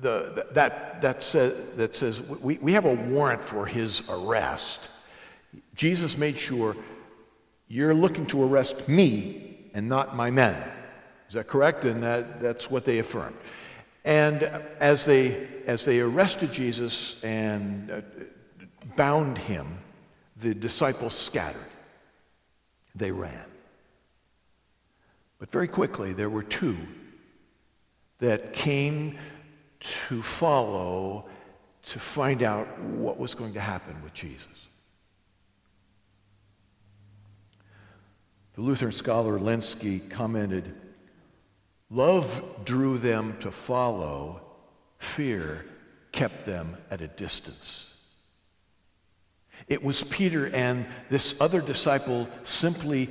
[0.00, 4.88] the, that, that, says, that says we, we have a warrant for his arrest.
[5.74, 6.76] Jesus made sure
[7.68, 10.56] you're looking to arrest me and not my men.
[11.28, 11.84] Is that correct?
[11.84, 13.36] And that, that's what they affirmed.
[14.04, 14.42] And
[14.80, 18.00] as they, as they arrested Jesus and uh,
[18.96, 19.78] bound him,
[20.40, 21.60] the disciples scattered.
[22.94, 23.44] They ran.
[25.38, 26.76] But very quickly, there were two
[28.18, 29.18] that came
[29.80, 31.26] to follow
[31.84, 34.67] to find out what was going to happen with Jesus.
[38.58, 40.74] The Lutheran scholar Lenski commented
[41.90, 44.40] Love drew them to follow,
[44.98, 45.64] fear
[46.10, 47.94] kept them at a distance.
[49.68, 53.10] It was Peter and this other disciple simply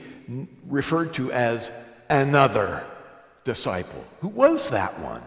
[0.67, 1.71] referred to as
[2.09, 2.85] another
[3.45, 4.03] disciple.
[4.19, 5.23] Who was that one?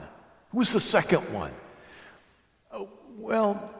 [0.50, 1.52] Who was the second one?
[2.70, 3.70] Oh, well,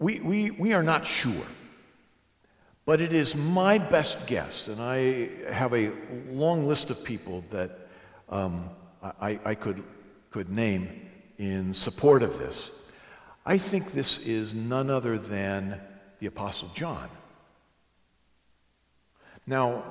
[0.00, 1.46] we, we, we are not sure.
[2.86, 5.90] But it is my best guess, and I have a
[6.28, 7.88] long list of people that
[8.28, 8.68] um,
[9.02, 9.82] I, I could,
[10.30, 11.08] could name
[11.38, 12.70] in support of this.
[13.46, 15.80] I think this is none other than
[16.18, 17.08] the Apostle John.
[19.46, 19.84] Now,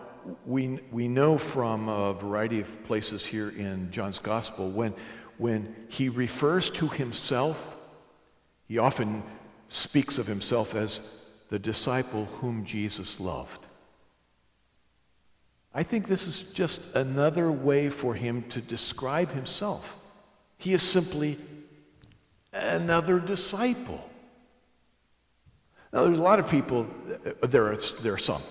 [0.46, 4.94] we, we know from a variety of places here in John's Gospel when,
[5.38, 7.76] when he refers to himself,
[8.68, 9.24] he often
[9.70, 11.02] speaks of himself as
[11.54, 13.68] the disciple whom Jesus loved.
[15.72, 19.96] I think this is just another way for him to describe himself.
[20.58, 21.38] He is simply
[22.54, 24.04] another disciple.
[25.92, 26.88] Now, there's a lot of people,
[27.24, 28.42] uh, there are, there are some,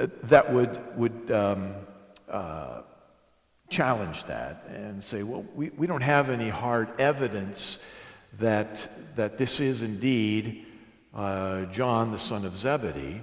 [0.00, 1.74] uh, that would, would um,
[2.28, 2.80] uh,
[3.68, 7.78] challenge that and say, well, we, we don't have any hard evidence
[8.40, 10.66] that, that this is indeed
[11.14, 13.22] uh, John, the son of Zebedee.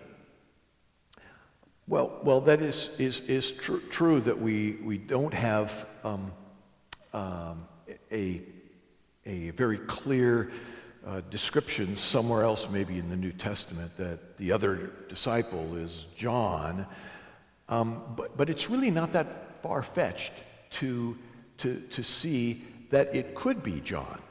[1.88, 6.32] Well, well that is, is, is tr- true that we, we don't have um,
[7.14, 7.68] um,
[8.12, 8.42] a,
[9.26, 10.52] a very clear
[11.06, 16.86] uh, description somewhere else, maybe in the New Testament, that the other disciple is John.
[17.70, 20.34] Um, but, but it's really not that far fetched
[20.72, 21.18] to,
[21.60, 24.22] to, to see that it could be John.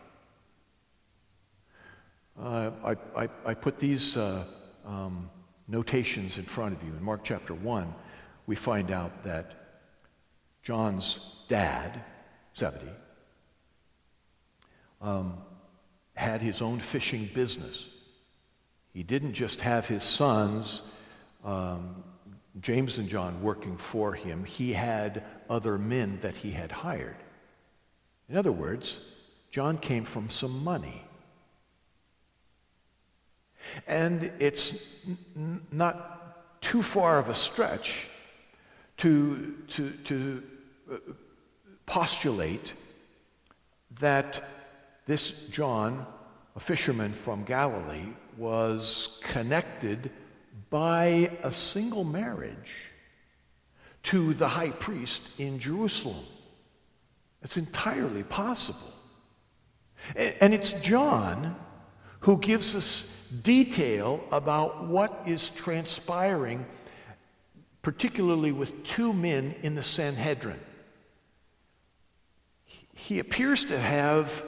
[2.41, 4.45] Uh, I, I, I, put these uh,
[4.86, 5.28] um,
[5.66, 6.93] notations in front of you.
[6.93, 7.93] In Mark chapter 1,
[8.47, 9.55] we find out that
[10.62, 11.18] John's
[11.49, 12.01] dad,
[12.57, 12.86] Zebedee,
[15.01, 15.34] um,
[16.14, 17.86] had his own fishing business.
[18.93, 20.82] He didn't just have his sons,
[21.45, 22.05] um,
[22.61, 27.16] James and John, working for him, he had other men that he had hired.
[28.28, 29.01] In other words,
[29.51, 31.03] John came from some money.
[33.87, 34.74] And it's
[35.37, 38.07] n- not too far of a stretch
[38.99, 40.43] to, to, to
[40.93, 40.97] uh,
[41.87, 42.74] postulate
[44.01, 44.43] that
[45.07, 46.07] this John,
[46.57, 50.11] a fisherman from Galilee, was connected
[50.70, 52.72] by a single marriage
[54.05, 56.24] to the high priest in Jerusalem.
[57.43, 58.93] It's entirely possible.
[60.41, 61.57] And it's John
[62.21, 66.64] who gives us detail about what is transpiring,
[67.83, 70.61] particularly with two men in the Sanhedrin.
[72.95, 74.45] He appears to have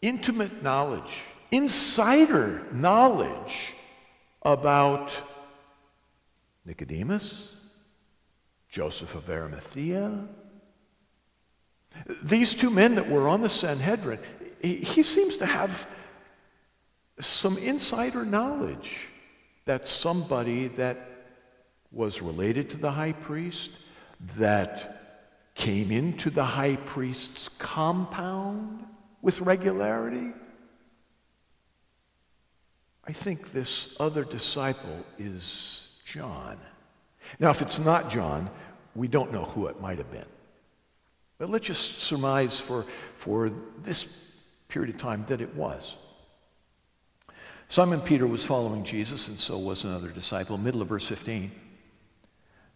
[0.00, 1.18] intimate knowledge,
[1.50, 3.74] insider knowledge
[4.42, 5.14] about
[6.64, 7.54] Nicodemus,
[8.70, 10.26] Joseph of Arimathea.
[12.22, 14.18] These two men that were on the Sanhedrin,
[14.62, 15.86] he, seems to have
[17.20, 19.08] some insider knowledge
[19.64, 21.10] that somebody that
[21.92, 23.70] was related to the high priest,
[24.36, 28.84] that came into the high priest's compound
[29.22, 30.32] with regularity.
[33.04, 36.58] I think this other disciple is John.
[37.38, 38.50] Now, if it's not John,
[38.94, 40.24] we don't know who it might have been.
[41.38, 42.84] But let's just surmise for,
[43.16, 43.50] for
[43.82, 44.34] this
[44.68, 45.96] period of time that it was.
[47.68, 50.56] Simon Peter was following Jesus, and so was another disciple.
[50.56, 51.50] Middle of verse 15.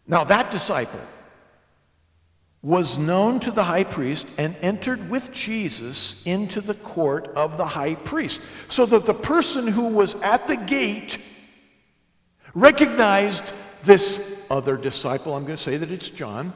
[0.06, 1.00] Now, that disciple
[2.62, 7.64] was known to the high priest and entered with Jesus into the court of the
[7.64, 8.40] high priest.
[8.68, 11.18] So that the person who was at the gate
[12.54, 13.44] recognized
[13.84, 15.34] this other disciple.
[15.34, 16.52] I'm going to say that it's John.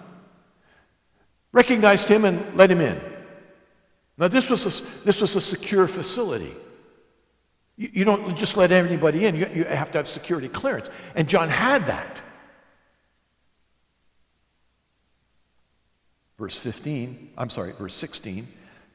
[1.53, 3.01] Recognized him and let him in.
[4.19, 6.55] Now, this was a, this was a secure facility.
[7.77, 10.89] You, you don't just let anybody in, you, you have to have security clearance.
[11.15, 12.21] And John had that.
[16.39, 18.49] Verse 15, I'm sorry, verse 16,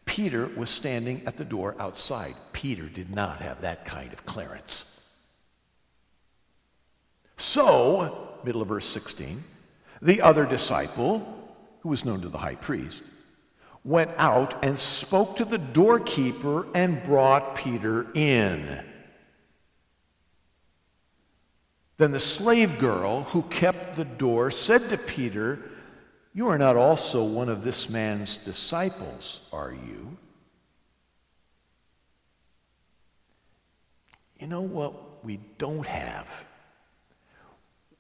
[0.06, 2.36] Peter was standing at the door outside.
[2.52, 5.00] Peter did not have that kind of clearance.
[7.38, 9.42] So, middle of verse 16,
[10.02, 13.04] the other disciple, who was known to the high priest,
[13.84, 18.84] went out and spoke to the doorkeeper and brought Peter in.
[21.98, 25.60] Then the slave girl who kept the door said to Peter,
[26.34, 30.18] You are not also one of this man's disciples, are you?
[34.40, 36.28] You know what we don't have?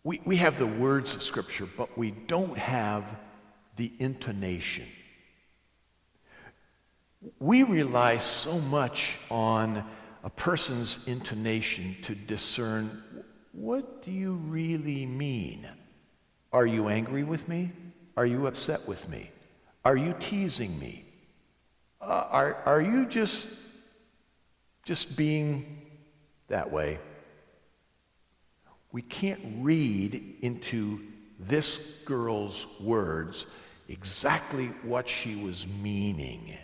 [0.05, 3.03] We, we have the words of Scripture, but we don't have
[3.75, 4.86] the intonation.
[7.39, 9.84] We rely so much on
[10.24, 13.03] a person's intonation to discern
[13.51, 15.67] what do you really mean?
[16.53, 17.72] Are you angry with me?
[18.15, 19.32] Are you upset with me?
[19.84, 21.05] Are you teasing me?
[22.01, 23.49] Uh, are, are you just,
[24.86, 25.82] just being
[26.47, 26.99] that way?
[28.91, 31.01] We can't read into
[31.39, 33.45] this girl's words
[33.88, 36.57] exactly what she was meaning.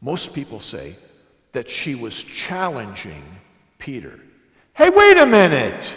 [0.00, 0.96] Most people say
[1.52, 3.24] that she was challenging
[3.78, 4.20] Peter.
[4.74, 5.96] Hey, wait a minute!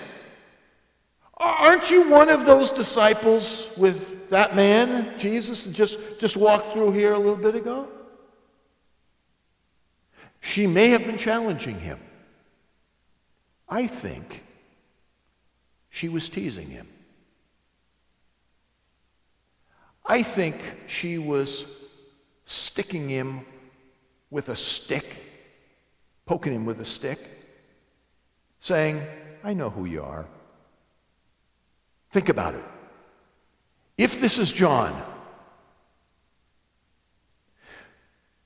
[1.37, 6.91] Aren't you one of those disciples with that man, Jesus, that just, just walked through
[6.91, 7.87] here a little bit ago?
[10.41, 11.99] She may have been challenging him.
[13.67, 14.43] I think
[15.89, 16.87] she was teasing him.
[20.05, 21.65] I think she was
[22.45, 23.45] sticking him
[24.33, 25.05] with a stick,
[26.25, 27.19] poking him with a stick,
[28.59, 28.99] saying,
[29.43, 30.25] I know who you are.
[32.11, 32.63] Think about it.
[33.95, 34.99] If this is John,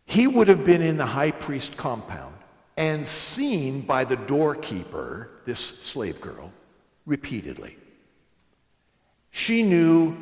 [0.04, 2.36] he would have been in the high priest compound
[2.76, 6.52] and seen by the doorkeeper, this slave girl,
[7.06, 7.78] repeatedly.
[9.32, 10.18] She knew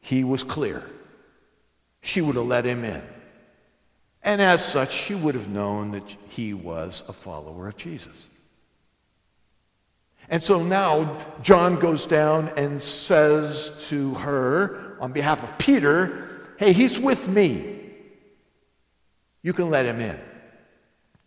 [0.00, 0.82] he was clear.
[2.00, 3.02] She would have let him in.
[4.22, 8.28] And as such, she would have known that he was a follower of Jesus.
[10.28, 16.72] And so now John goes down and says to her, on behalf of Peter, hey,
[16.72, 17.80] he's with me.
[19.42, 20.18] You can let him in.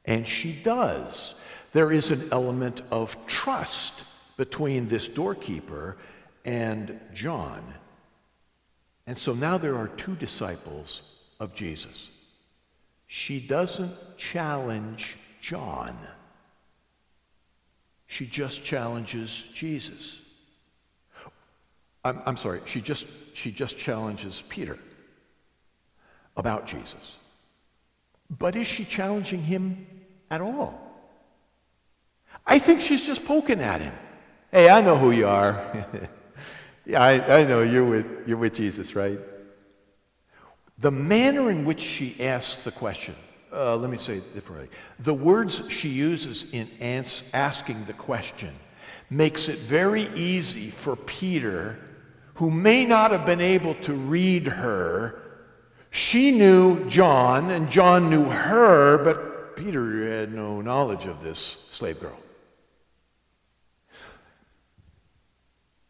[0.06, 1.36] And she does.
[1.74, 4.06] There is an element of trust
[4.38, 5.98] between this doorkeeper
[6.46, 7.62] and John.
[9.08, 11.02] And so now there are two disciples
[11.41, 12.12] of Jesus.
[13.18, 15.97] She doesn't challenge John.
[18.07, 20.20] She just challenges Jesus.
[22.03, 24.78] I'm, I'm sorry, she just, she just challenges Peter
[26.36, 27.16] about Jesus.
[28.30, 29.88] But is she challenging him
[30.30, 30.78] at all?
[32.45, 33.93] I think she's just poking at him.
[34.51, 35.88] Hey, I know who you are.
[36.86, 39.20] yeah, I, I know you're with, you're with Jesus, right?
[40.80, 43.15] The manner in which she asks the question,
[43.51, 44.69] uh, let me say it differently.
[44.99, 48.53] The words she uses in ans- asking the question
[49.09, 51.80] makes it very easy for Peter,
[52.34, 55.21] who may not have been able to read her.
[55.91, 62.01] She knew John, and John knew her, but Peter had no knowledge of this slave
[62.01, 62.19] girl.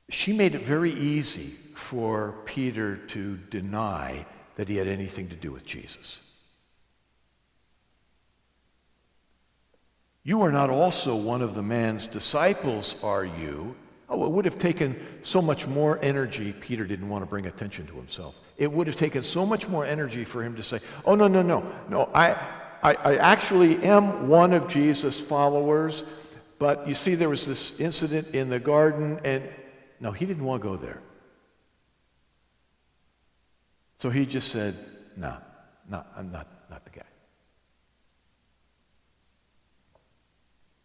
[0.09, 5.51] She made it very easy for Peter to deny that he had anything to do
[5.51, 6.19] with Jesus.
[10.23, 13.75] You are not also one of the man's disciples, are you?
[14.09, 16.53] Oh, it would have taken so much more energy.
[16.53, 18.35] Peter didn't want to bring attention to himself.
[18.57, 21.41] It would have taken so much more energy for him to say, Oh, no, no,
[21.41, 21.71] no.
[21.89, 22.31] No, I,
[22.81, 26.03] I, I actually am one of Jesus' followers.
[26.57, 29.43] But you see, there was this incident in the garden, and
[29.99, 31.01] no, he didn't want to go there.
[33.97, 34.75] So he just said,
[35.15, 35.37] no,
[35.89, 37.05] no, I'm not, not the guy.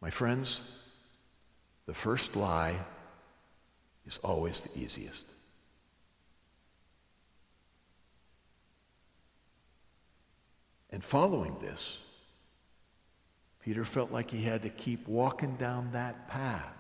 [0.01, 0.63] My friends,
[1.87, 2.77] the first lie
[4.07, 5.27] is always the easiest.
[10.91, 11.99] And following this,
[13.61, 16.80] Peter felt like he had to keep walking down that path.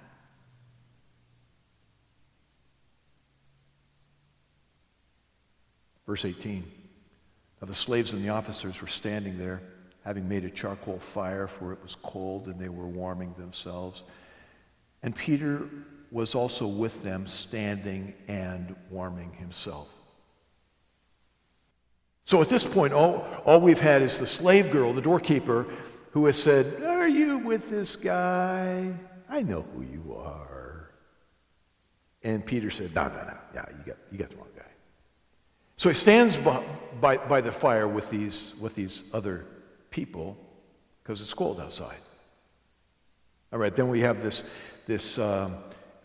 [6.10, 6.68] Verse 18.
[7.62, 9.62] Now the slaves and the officers were standing there,
[10.04, 14.02] having made a charcoal fire, for it was cold, and they were warming themselves.
[15.04, 15.68] And Peter
[16.10, 19.86] was also with them, standing and warming himself.
[22.24, 25.64] So at this point, all, all we've had is the slave girl, the doorkeeper,
[26.10, 28.92] who has said, Are you with this guy?
[29.28, 30.90] I know who you are.
[32.24, 33.36] And Peter said, No, no, no.
[33.54, 34.49] Yeah, you got, you got the wrong.
[35.80, 36.62] So he stands by,
[37.00, 39.46] by, by the fire with these, with these other
[39.88, 40.36] people
[41.02, 41.96] because it's cold outside.
[43.50, 44.44] All right, then we have this,
[44.86, 45.56] this um,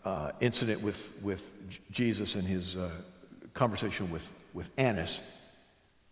[0.02, 1.42] uh, incident with, with
[1.90, 2.90] Jesus and his uh,
[3.52, 4.22] conversation with,
[4.54, 5.20] with Annas.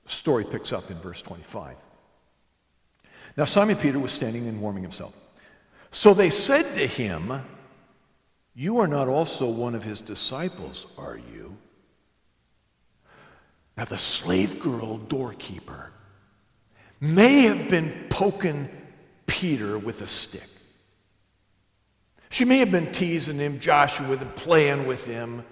[0.04, 1.76] Story picks up in verse 25.
[3.38, 5.14] Now, Simon Peter was standing and warming himself.
[5.90, 7.32] So they said to him,
[8.54, 11.56] You are not also one of his disciples, are you?
[13.76, 15.90] Now, the slave girl doorkeeper
[17.00, 18.68] may have been poking
[19.26, 20.48] Peter with a stick.
[22.30, 25.44] She may have been teasing him, Joshua, and playing with him.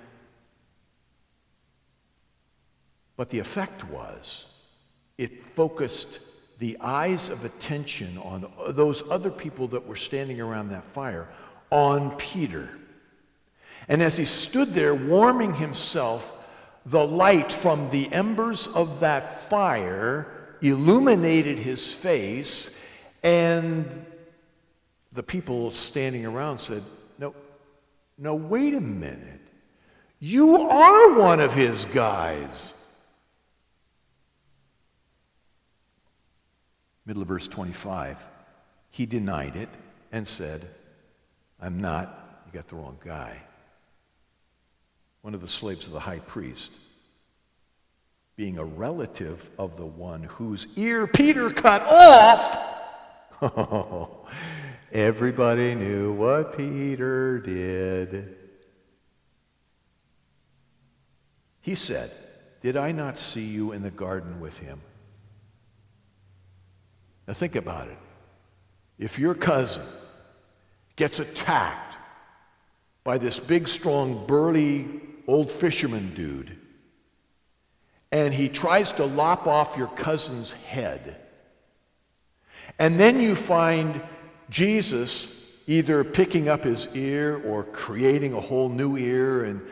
[3.17, 4.47] But the effect was
[5.19, 6.21] it focused
[6.59, 11.29] the eyes of attention on those other people that were standing around that fire
[11.71, 12.69] on Peter.
[13.89, 16.33] And as he stood there warming himself,
[16.87, 20.27] the light from the embers of that fire
[20.61, 22.71] illuminated his face,
[23.23, 24.07] and
[25.13, 26.83] the people standing around said,
[27.19, 27.35] No,
[28.19, 29.41] no, wait a minute.
[30.19, 32.73] You are one of his guys.
[37.05, 38.19] Middle of verse 25.
[38.91, 39.69] He denied it
[40.13, 40.69] and said,
[41.61, 42.43] I'm not.
[42.47, 43.43] You got the wrong guy
[45.23, 46.73] one of the slaves of the high priest,
[48.37, 52.59] being a relative of the one whose ear Peter cut off.
[54.93, 58.37] everybody knew what Peter did.
[61.61, 62.11] He said,
[62.61, 64.81] Did I not see you in the garden with him?
[67.29, 67.99] Now think about it.
[68.99, 69.87] If your cousin
[70.97, 71.97] gets attacked
[73.05, 76.57] by this big, strong, burly old fisherman dude,
[78.11, 81.17] and he tries to lop off your cousin's head.
[82.79, 84.01] And then you find
[84.51, 85.31] Jesus
[85.67, 89.63] either picking up his ear or creating a whole new ear and,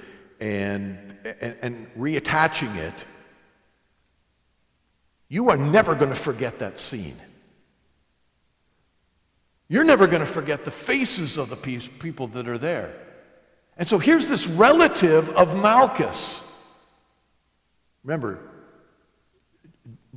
[0.40, 3.04] and, and, and reattaching it.
[5.28, 7.16] You are never going to forget that scene.
[9.68, 12.94] You're never going to forget the faces of the people that are there.
[13.80, 16.46] And so here's this relative of Malchus.
[18.04, 18.38] Remember,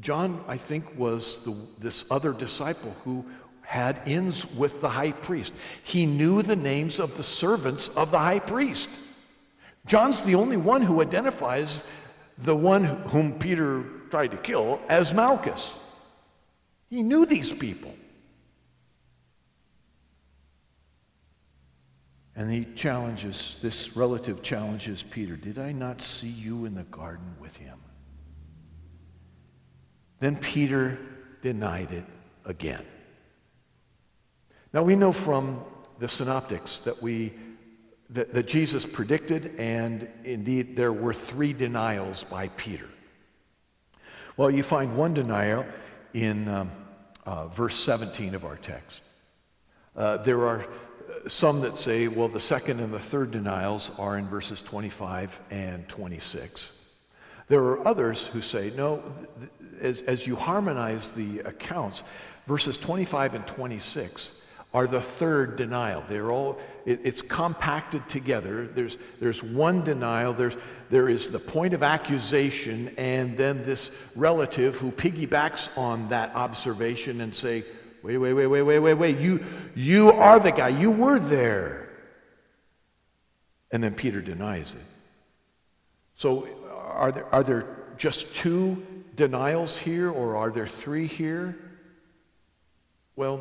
[0.01, 3.25] John, I think, was the, this other disciple who
[3.61, 5.53] had ins with the high priest.
[5.85, 8.89] He knew the names of the servants of the high priest.
[9.85, 11.83] John's the only one who identifies
[12.39, 15.71] the one whom Peter tried to kill as Malchus.
[16.89, 17.95] He knew these people.
[22.35, 27.35] And he challenges, this relative challenges Peter Did I not see you in the garden
[27.39, 27.79] with him?
[30.19, 30.97] Then Peter
[31.41, 32.05] denied it
[32.45, 32.85] again.
[34.73, 35.63] Now we know from
[35.99, 37.33] the synoptics that we
[38.09, 42.87] that, that Jesus predicted, and indeed there were three denials by Peter.
[44.37, 45.65] Well, you find one denial
[46.13, 46.71] in um,
[47.25, 49.01] uh, verse 17 of our text.
[49.95, 50.65] Uh, there are
[51.27, 55.87] some that say, well, the second and the third denials are in verses 25 and
[55.87, 56.79] 26.
[57.47, 59.03] There are others who say, no,
[59.79, 62.03] as, as you harmonize the accounts,
[62.47, 64.33] verses 25 and 26
[64.73, 66.03] are the third denial.
[66.09, 68.67] They're all, it, it's compacted together.
[68.67, 70.57] There's, there's one denial, there's,
[70.89, 77.21] there is the point of accusation, and then this relative who piggybacks on that observation
[77.21, 77.63] and say,
[78.03, 79.17] Wait, wait, wait, wait, wait, wait, wait.
[79.17, 79.43] You,
[79.75, 80.67] you are the guy.
[80.67, 81.89] You were there.
[83.71, 84.85] And then Peter denies it.
[86.15, 87.65] So are there, are there
[87.97, 88.85] just two
[89.15, 91.57] denials here or are there three here?
[93.15, 93.39] Well,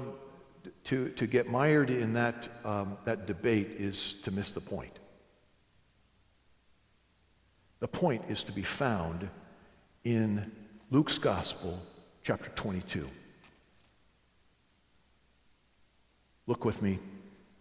[0.85, 4.97] to, to get mired in that, um, that debate is to miss the point.
[7.81, 9.29] The point is to be found
[10.05, 10.53] in
[10.93, 11.81] Luke's Gospel,
[12.23, 13.11] chapter 22.
[16.47, 16.99] Look with me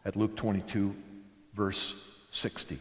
[0.06, 0.96] at Luke 22,
[1.54, 1.94] verse
[2.32, 2.80] 60.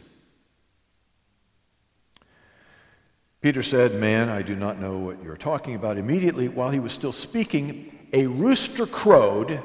[3.41, 5.97] Peter said, Man, I do not know what you're talking about.
[5.97, 9.61] Immediately, while he was still speaking, a rooster crowed,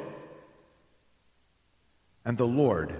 [2.24, 2.94] and the Lord,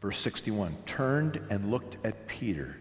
[0.00, 2.76] verse 61, turned and looked at Peter.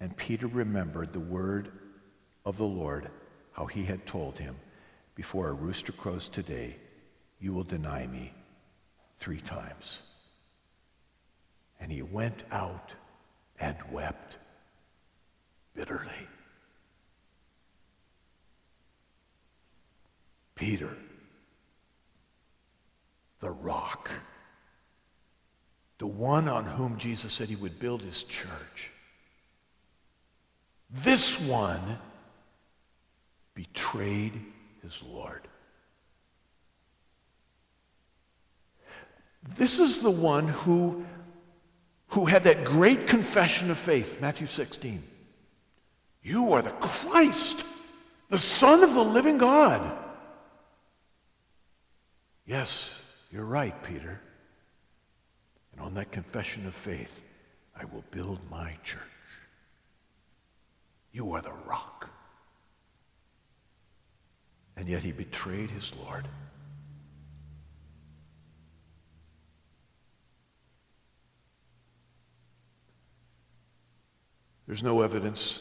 [0.00, 1.70] And Peter remembered the word
[2.44, 3.08] of the Lord,
[3.52, 4.56] how he had told him,
[5.14, 6.76] Before a rooster crows today,
[7.42, 8.32] you will deny me
[9.18, 9.98] three times.
[11.80, 12.92] And he went out
[13.58, 14.36] and wept
[15.74, 16.28] bitterly.
[20.54, 20.96] Peter,
[23.40, 24.08] the rock,
[25.98, 28.92] the one on whom Jesus said he would build his church.
[30.88, 31.98] This one
[33.54, 34.40] betrayed
[34.82, 35.48] his Lord.
[39.42, 41.04] This is the one who,
[42.08, 45.02] who had that great confession of faith, Matthew 16.
[46.22, 47.64] You are the Christ,
[48.30, 49.98] the Son of the living God.
[52.46, 54.20] Yes, you're right, Peter.
[55.72, 57.10] And on that confession of faith,
[57.74, 59.00] I will build my church.
[61.12, 62.08] You are the rock.
[64.76, 66.26] And yet he betrayed his Lord.
[74.72, 75.60] There's no evidence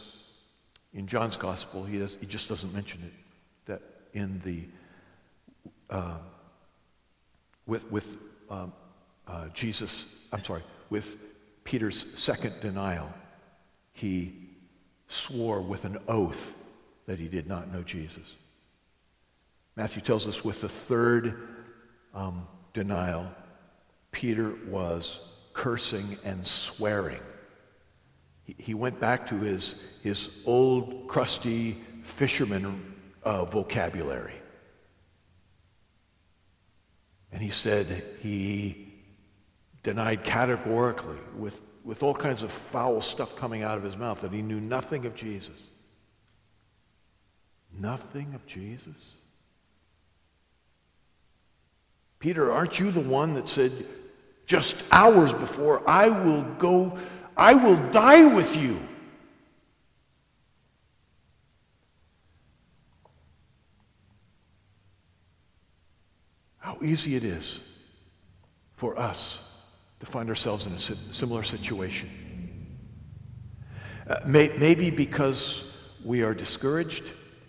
[0.93, 3.11] in John's gospel, he, does, he just doesn't mention it,
[3.65, 3.81] that
[4.13, 4.63] in the,
[5.89, 6.15] uh,
[7.65, 8.05] with, with
[8.49, 8.71] um,
[9.27, 11.17] uh, Jesus, I'm sorry, with
[11.65, 13.11] Peter's second denial,
[13.91, 14.33] he
[15.09, 16.53] swore with an oath
[17.05, 18.37] that he did not know Jesus.
[19.75, 21.49] Matthew tells us with the third
[22.13, 23.29] um, denial,
[24.13, 25.19] Peter was
[25.51, 27.19] cursing and swearing.
[28.57, 34.33] He, went back to his, his old, crusty fisherman uh, vocabulary.
[37.31, 38.93] And he said he
[39.83, 44.31] denied categorically, with, with all kinds of foul stuff coming out of his mouth, that
[44.31, 45.59] he knew nothing of Jesus.
[47.77, 49.15] Nothing of Jesus?
[52.19, 53.71] Peter, aren't you the one that said
[54.45, 56.97] just hours before, I will go,
[57.41, 58.79] I will die with you?
[66.59, 67.61] How easy it is
[68.75, 69.39] for us
[70.01, 72.07] to find ourselves in a similar situation.
[74.07, 75.63] Uh, may, maybe because
[76.05, 77.05] we are discouraged,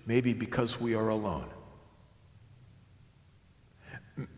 [0.07, 1.51] maybe because we are alone.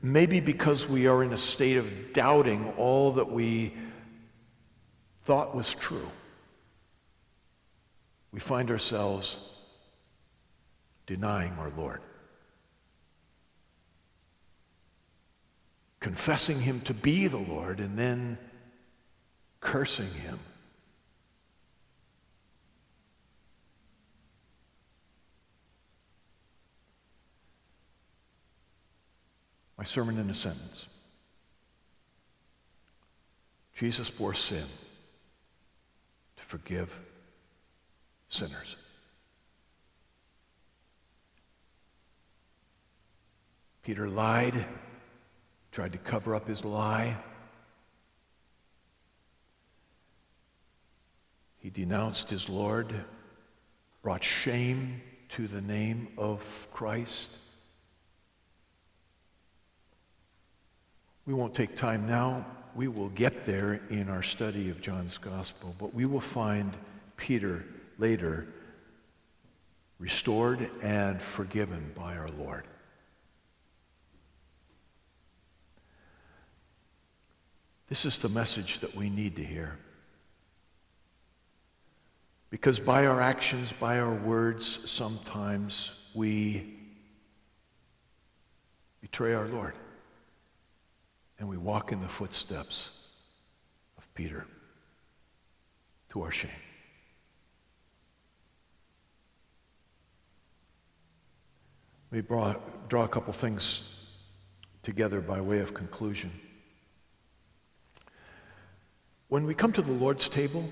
[0.03, 3.73] Maybe because we are in a state of doubting all that we
[5.25, 6.09] thought was true.
[8.33, 9.39] We find ourselves
[11.07, 12.01] denying our Lord.
[16.05, 18.37] confessing him to be the Lord and then
[19.61, 20.39] cursing him.
[29.79, 30.85] My sermon in a sentence.
[33.73, 34.67] Jesus bore sin
[36.45, 36.93] to forgive
[38.29, 38.77] sinners.
[43.83, 44.65] Peter lied
[45.73, 47.17] tried to cover up his lie.
[51.59, 52.95] He denounced his Lord,
[54.03, 57.37] brought shame to the name of Christ.
[61.27, 62.45] We won't take time now.
[62.75, 66.77] We will get there in our study of John's Gospel, but we will find
[67.17, 67.65] Peter
[67.99, 68.49] later
[70.01, 72.65] restored and forgiven by our Lord.
[77.89, 79.79] This is the message that we need to hear.
[82.51, 86.77] Because by our actions, by our words, sometimes we
[89.01, 89.75] betray our Lord.
[91.45, 92.89] And we walk in the footsteps
[93.99, 94.47] of Peter
[96.09, 96.51] to our shame.
[102.11, 102.55] Let me draw,
[102.89, 104.07] draw a couple things
[104.83, 106.31] together by way of conclusion.
[109.29, 110.67] When we come to the Lord's table,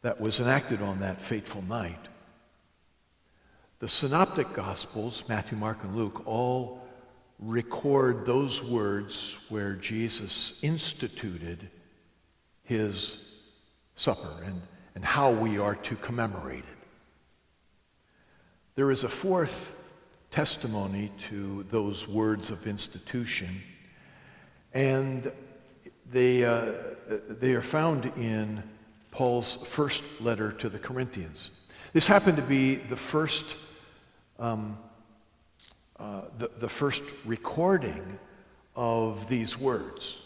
[0.00, 2.08] that was enacted on that fateful night.
[3.78, 6.81] The synoptic gospels, Matthew, Mark, and Luke, all
[7.44, 11.68] record those words where Jesus instituted
[12.62, 13.24] his
[13.96, 14.60] supper and,
[14.94, 16.86] and how we are to commemorate it.
[18.74, 19.72] There is a fourth
[20.30, 23.60] testimony to those words of institution,
[24.72, 25.30] and
[26.10, 26.72] they, uh,
[27.28, 28.62] they are found in
[29.10, 31.50] Paul's first letter to the Corinthians.
[31.92, 33.44] This happened to be the first,
[34.38, 34.78] um,
[35.98, 38.18] uh, the, the first recording
[38.74, 40.22] of these words.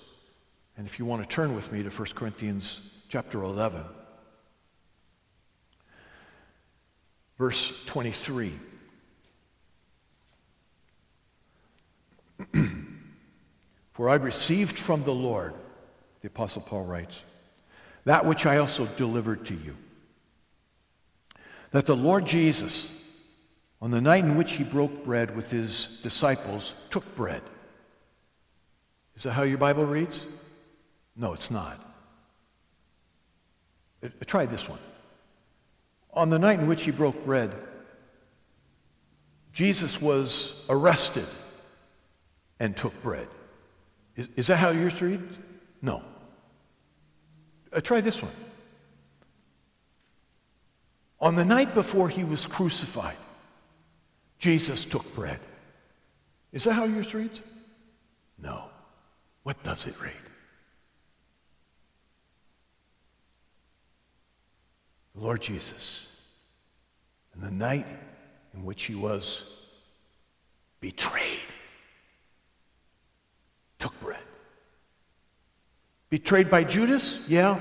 [0.76, 3.82] And if you want to turn with me to 1 Corinthians chapter 11,
[7.38, 8.52] verse 23.
[13.92, 15.54] For I received from the Lord,
[16.20, 17.22] the Apostle Paul writes,
[18.04, 19.76] that which I also delivered to you.
[21.72, 22.90] That the Lord Jesus,
[23.80, 27.42] on the night in which he broke bread with his disciples, took bread.
[29.16, 30.24] Is that how your Bible reads?
[31.14, 31.78] No, it's not.
[34.02, 34.78] Uh, try this one.
[36.12, 37.52] On the night in which he broke bread,
[39.52, 41.26] Jesus was arrested
[42.60, 43.28] and took bread.
[44.16, 45.36] Is, is that how yours reads?
[45.82, 46.02] No.
[47.72, 48.32] Uh, try this one.
[51.20, 53.16] On the night before he was crucified,
[54.38, 55.40] Jesus took bread.
[56.52, 57.42] Is that how yours reads?
[58.38, 58.64] No.
[59.42, 60.12] What does it read?
[65.14, 66.06] The Lord Jesus,
[67.34, 67.86] in the night
[68.54, 69.44] in which he was
[70.80, 71.46] betrayed,
[73.78, 74.18] took bread.
[76.10, 77.20] Betrayed by Judas?
[77.26, 77.58] Yeah.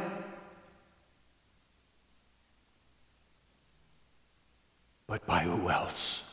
[5.08, 6.25] But by who else?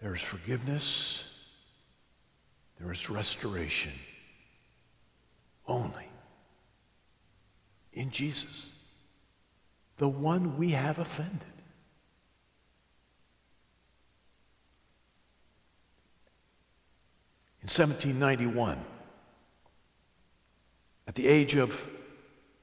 [0.00, 1.24] There is forgiveness.
[2.78, 3.92] There is restoration.
[5.66, 6.08] Only
[7.92, 8.68] in Jesus,
[9.96, 11.42] the one we have offended.
[17.60, 18.78] In 1791,
[21.08, 21.78] at the age of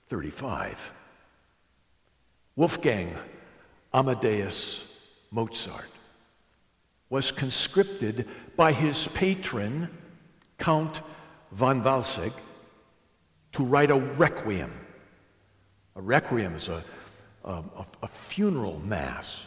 [0.08, 0.80] 35,
[2.56, 3.14] Wolfgang
[3.94, 4.86] Amadeus
[5.32, 5.95] Mozart
[7.10, 9.90] was conscripted by his patron,
[10.58, 11.02] Count
[11.52, 12.34] von Walsegg,
[13.54, 14.72] to write a requiem.
[15.96, 16.84] A requiem is a,
[17.44, 17.64] a,
[18.04, 19.46] a funeral mass.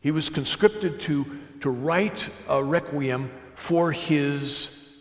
[0.00, 1.24] He was conscripted to,
[1.60, 5.00] to write a requiem for his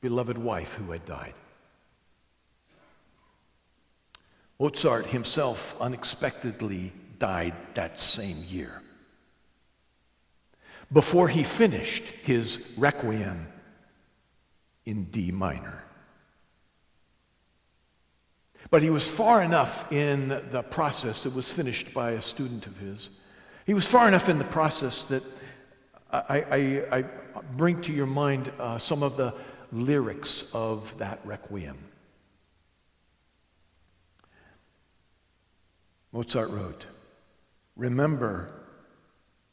[0.00, 1.34] beloved wife who had died.
[4.58, 8.80] Mozart himself unexpectedly died that same year.
[10.92, 13.48] Before he finished his requiem
[14.84, 15.82] in D minor.
[18.70, 22.76] But he was far enough in the process, it was finished by a student of
[22.78, 23.10] his.
[23.64, 25.22] He was far enough in the process that
[26.12, 27.04] I, I, I
[27.56, 29.34] bring to your mind uh, some of the
[29.72, 31.78] lyrics of that requiem.
[36.12, 36.86] Mozart wrote,
[37.76, 38.48] Remember,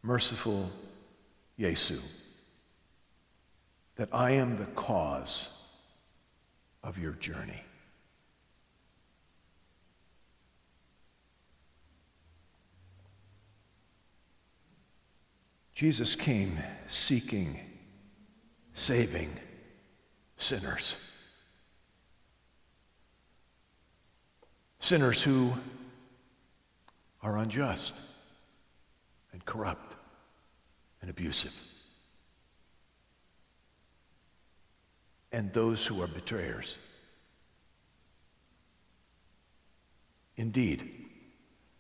[0.02, 0.72] merciful
[1.60, 2.00] Jesu,
[3.96, 5.50] that I am the cause
[6.84, 7.64] of your journey.
[15.74, 17.60] Jesus came seeking,
[18.74, 19.36] saving
[20.38, 20.96] sinners.
[24.80, 25.54] Sinners who
[27.22, 27.94] are unjust
[29.32, 29.93] and corrupt
[31.04, 31.54] and abusive.
[35.34, 36.78] And those who are betrayers.
[40.38, 40.90] Indeed,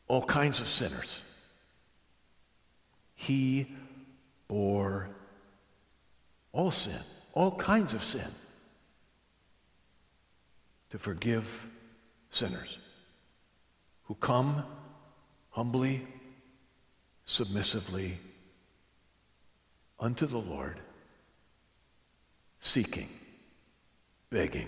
[0.09, 1.21] all kinds of sinners.
[3.15, 3.73] He
[4.49, 5.07] bore
[6.51, 6.99] all sin,
[7.33, 8.27] all kinds of sin,
[10.89, 11.65] to forgive
[12.29, 12.77] sinners
[14.03, 14.65] who come
[15.51, 16.05] humbly,
[17.23, 18.19] submissively
[20.03, 20.81] unto the Lord,
[22.59, 23.07] seeking,
[24.29, 24.67] begging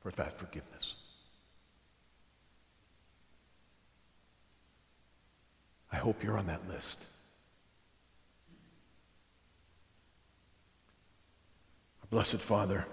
[0.00, 0.94] for that forgiveness.
[5.92, 7.00] I hope you're on that list.
[12.08, 12.86] Blessed Father,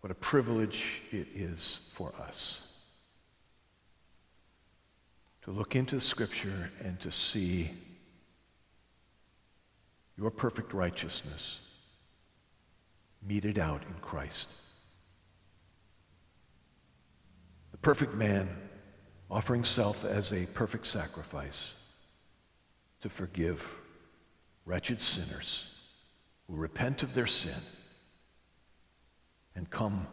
[0.00, 2.68] what a privilege it is for us
[5.42, 7.70] to look into Scripture and to see
[10.18, 11.60] your perfect righteousness
[13.26, 14.48] meted out in Christ.
[17.72, 18.48] The perfect man
[19.30, 21.74] offering self as a perfect sacrifice
[23.02, 23.76] to forgive
[24.64, 25.74] wretched sinners
[26.46, 27.60] who repent of their sin
[29.54, 30.06] and come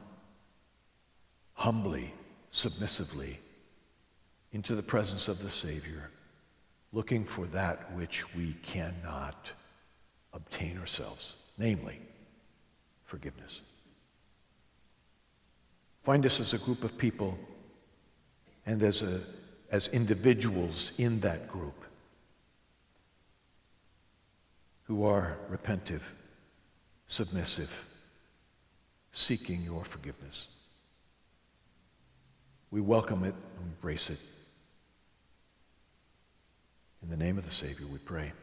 [1.54, 2.14] humbly,
[2.52, 3.40] submissively
[4.52, 6.10] into the presence of the Savior,
[6.92, 9.52] looking for that which we cannot
[10.34, 12.00] obtain ourselves, namely
[13.06, 13.62] forgiveness.
[16.04, 17.38] Find us as a group of people
[18.66, 19.22] and as, a,
[19.72, 21.86] as individuals in that group
[24.84, 26.02] who are repentive,
[27.08, 27.86] submissive,
[29.12, 30.48] seeking your forgiveness.
[32.72, 34.20] We welcome it and embrace it.
[37.02, 38.34] In the name of the Savior, we pray.